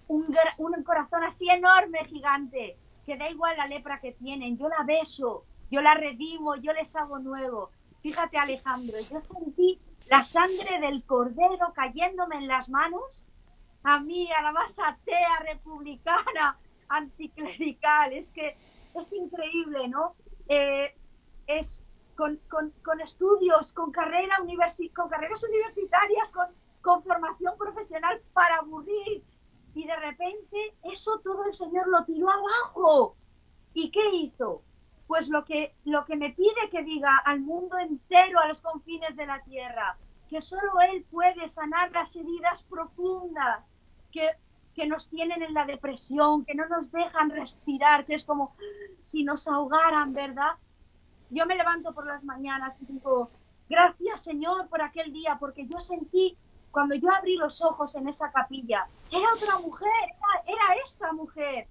[0.07, 2.77] un, un corazón así enorme, gigante,
[3.17, 7.19] da igual la lepra que tienen, yo la beso, yo la redimo, yo les hago
[7.19, 7.71] nuevo.
[8.01, 9.79] Fíjate Alejandro, yo sentí
[10.09, 13.25] la sangre del cordero cayéndome en las manos,
[13.83, 16.57] a mí, a la más atea, republicana,
[16.89, 18.57] anticlerical, es que
[18.95, 20.15] es increíble, ¿no?
[20.47, 20.95] Eh,
[21.47, 21.81] es
[22.15, 22.39] con,
[23.01, 24.37] estudios, con, carrera
[24.93, 26.47] con carreras universitarias, con,
[26.81, 29.23] con formación profesional para aburrir.
[29.79, 33.15] Y de repente eso todo el Señor lo tiró abajo.
[33.73, 34.61] ¿Y qué hizo?
[35.07, 39.15] Pues lo que, lo que me pide que diga al mundo entero, a los confines
[39.15, 39.97] de la tierra,
[40.29, 43.71] que solo Él puede sanar las heridas profundas
[44.11, 44.27] que,
[44.75, 48.53] que nos tienen en la depresión, que no nos dejan respirar, que es como
[49.01, 50.57] si nos ahogaran, ¿verdad?
[51.29, 53.31] Yo me levanto por las mañanas y digo,
[53.69, 56.35] gracias Señor por aquel día, porque yo sentí,
[56.71, 59.89] cuando yo abrí los ojos en esa capilla, era otra mujer,
[60.47, 61.67] era, esta mujer.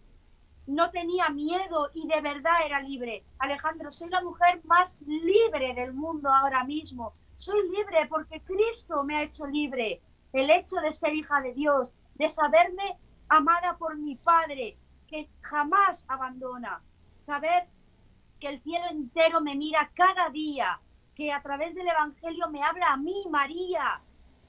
[0.66, 3.24] No tenía miedo y de verdad era libre.
[3.38, 7.14] Alejandro, soy la mujer más libre del mundo ahora mismo.
[7.36, 10.02] Soy libre porque Cristo me ha hecho libre.
[10.32, 14.76] El hecho de ser hija de Dios, de saberme amada por mi Padre,
[15.06, 16.82] que jamás abandona.
[17.18, 17.66] Saber
[18.40, 20.80] que el cielo entero me mira cada día,
[21.14, 24.02] que a través del Evangelio me habla a mí, María,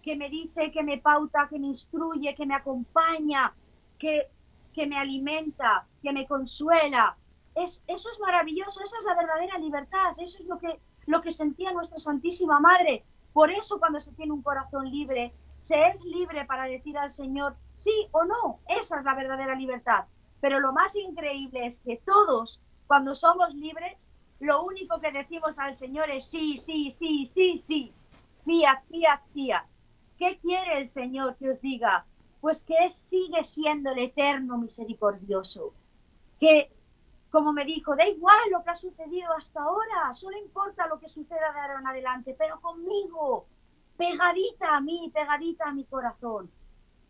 [0.03, 3.53] que me dice, que me pauta, que me instruye, que me acompaña,
[3.97, 4.29] que,
[4.73, 7.17] que me alimenta, que me consuela.
[7.55, 11.31] Es, eso es maravilloso, esa es la verdadera libertad, eso es lo que, lo que
[11.31, 13.03] sentía nuestra Santísima Madre.
[13.33, 17.55] Por eso cuando se tiene un corazón libre, se es libre para decir al Señor
[17.73, 18.59] sí o no.
[18.67, 20.05] Esa es la verdadera libertad.
[20.41, 24.07] Pero lo más increíble es que todos cuando somos libres,
[24.39, 27.93] lo único que decimos al Señor es sí, sí, sí, sí, sí.
[28.45, 29.65] Fiat, fiat, fiat.
[30.19, 32.05] ¿Qué quiere el Señor que os diga?
[32.41, 35.73] Pues que sigue siendo el eterno misericordioso.
[36.41, 36.69] Que,
[37.31, 41.07] como me dijo, da igual lo que ha sucedido hasta ahora, solo importa lo que
[41.07, 43.45] suceda de ahora en adelante, pero conmigo,
[43.95, 46.51] pegadita a mí, pegadita a mi corazón.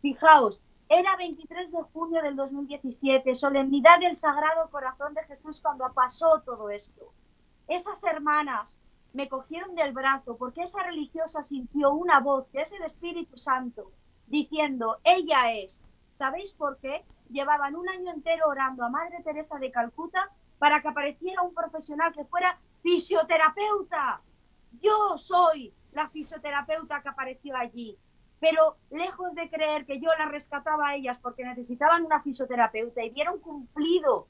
[0.00, 6.42] Fijaos, era 23 de junio del 2017, solemnidad del Sagrado Corazón de Jesús cuando pasó
[6.44, 7.12] todo esto.
[7.66, 8.78] Esas hermanas
[9.12, 13.92] me cogieron del brazo porque esa religiosa sintió una voz, que es el Espíritu Santo,
[14.26, 15.80] diciendo, ella es.
[16.12, 17.04] ¿Sabéis por qué?
[17.30, 22.12] Llevaban un año entero orando a Madre Teresa de Calcuta para que apareciera un profesional
[22.12, 24.20] que fuera fisioterapeuta.
[24.80, 27.98] Yo soy la fisioterapeuta que apareció allí
[28.40, 33.10] pero lejos de creer que yo las rescataba a ellas porque necesitaban una fisioterapeuta y
[33.10, 34.26] vieron cumplido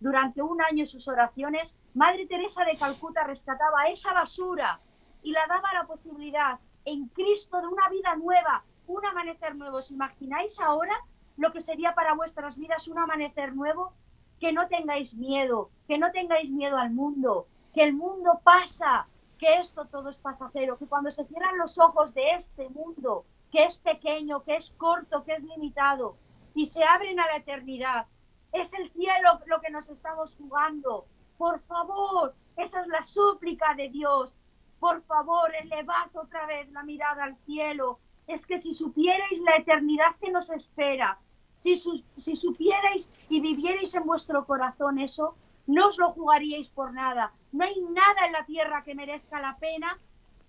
[0.00, 4.80] durante un año sus oraciones, Madre Teresa de Calcuta rescataba esa basura
[5.22, 9.78] y la daba la posibilidad en Cristo de una vida nueva, un amanecer nuevo.
[9.78, 10.94] ¿Os imagináis ahora
[11.36, 13.92] lo que sería para vuestras vidas un amanecer nuevo?
[14.40, 19.56] Que no tengáis miedo, que no tengáis miedo al mundo, que el mundo pasa, que
[19.56, 23.78] esto todo es pasajero, que cuando se cierran los ojos de este mundo, que es
[23.78, 26.16] pequeño, que es corto, que es limitado,
[26.54, 28.06] y se abren a la eternidad.
[28.52, 31.06] Es el cielo lo que nos estamos jugando.
[31.36, 34.34] Por favor, esa es la súplica de Dios.
[34.80, 37.98] Por favor, elevad otra vez la mirada al cielo.
[38.26, 41.18] Es que si supierais la eternidad que nos espera,
[41.54, 45.34] si, si supierais y vivierais en vuestro corazón eso,
[45.66, 47.32] no os lo jugaríais por nada.
[47.52, 49.98] No hay nada en la tierra que merezca la pena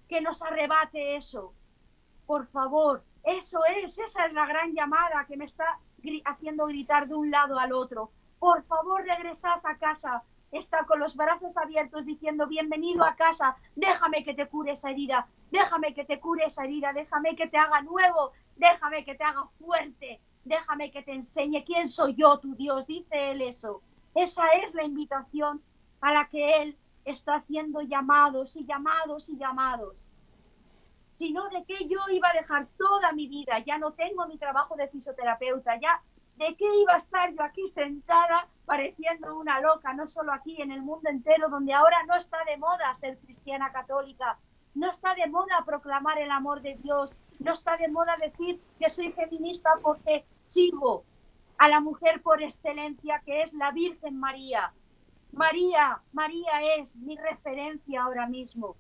[0.08, 1.54] que nos arrebate eso
[2.30, 5.80] por favor, eso es, esa es la gran llamada que me está
[6.26, 8.12] haciendo gritar de un lado al otro.
[8.40, 10.24] Por favor, regresad a casa.
[10.52, 15.28] Está con los brazos abiertos diciendo, bienvenido a casa, déjame que te cure esa herida,
[15.52, 19.46] déjame que te cure esa herida, déjame que te haga nuevo, déjame que te haga
[19.60, 23.84] fuerte, déjame que te enseñe quién soy yo, tu Dios, dice él eso.
[24.16, 25.62] Esa es la invitación
[26.02, 30.09] a la que él está haciendo llamados y llamados y llamados
[31.20, 34.78] sino de que yo iba a dejar toda mi vida, ya no tengo mi trabajo
[34.78, 36.02] de fisioterapeuta, ya
[36.38, 40.72] de qué iba a estar yo aquí sentada pareciendo una loca, no solo aquí, en
[40.72, 44.40] el mundo entero, donde ahora no está de moda ser cristiana católica,
[44.76, 48.90] no está de moda proclamar el amor de Dios, no está de moda decir que
[48.90, 51.04] soy feminista porque sigo
[51.58, 54.72] a la mujer por excelencia que es la Virgen María.
[55.34, 58.78] María, María es mi referencia ahora mismo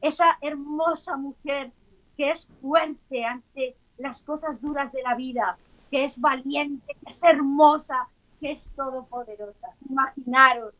[0.00, 1.72] esa hermosa mujer
[2.16, 5.56] que es fuerte ante las cosas duras de la vida,
[5.90, 8.08] que es valiente, que es hermosa,
[8.40, 9.68] que es todopoderosa.
[9.88, 10.74] Imaginaros,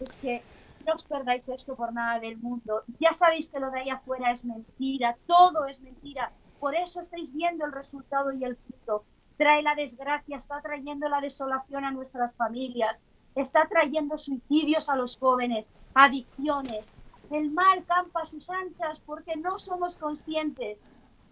[0.00, 0.42] es que
[0.86, 2.82] no os perdáis esto por nada del mundo.
[3.00, 6.30] Ya sabéis que lo de ahí afuera es mentira, todo es mentira.
[6.60, 9.04] Por eso estáis viendo el resultado y el fruto.
[9.36, 12.98] Trae la desgracia, está trayendo la desolación a nuestras familias,
[13.34, 16.90] está trayendo suicidios a los jóvenes, adicciones,
[17.30, 20.80] el mal campa a sus anchas porque no somos conscientes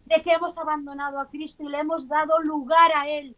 [0.07, 3.37] de que hemos abandonado a Cristo y le hemos dado lugar a Él.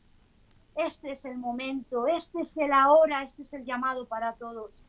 [0.75, 4.83] Este es el momento, este es el ahora, este es el llamado para todos.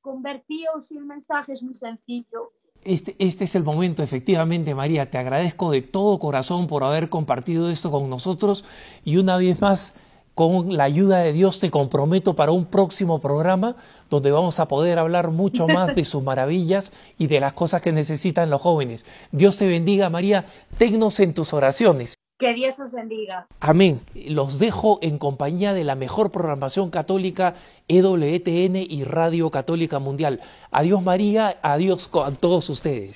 [0.00, 2.52] convertíos y el mensaje es muy sencillo.
[2.84, 5.10] Este, este es el momento, efectivamente, María.
[5.10, 8.64] Te agradezco de todo corazón por haber compartido esto con nosotros
[9.04, 9.94] y una vez más,
[10.34, 13.76] con la ayuda de Dios, te comprometo para un próximo programa
[14.08, 17.92] donde vamos a poder hablar mucho más de sus maravillas y de las cosas que
[17.92, 19.04] necesitan los jóvenes.
[19.30, 20.46] Dios te bendiga, María.
[20.78, 22.14] Tegnos en tus oraciones.
[22.38, 23.46] Que Dios os bendiga.
[23.60, 24.00] Amén.
[24.14, 27.54] Los dejo en compañía de la mejor programación católica
[27.86, 30.40] EWTN y Radio Católica Mundial.
[30.72, 33.12] Adiós María, adiós a todos ustedes.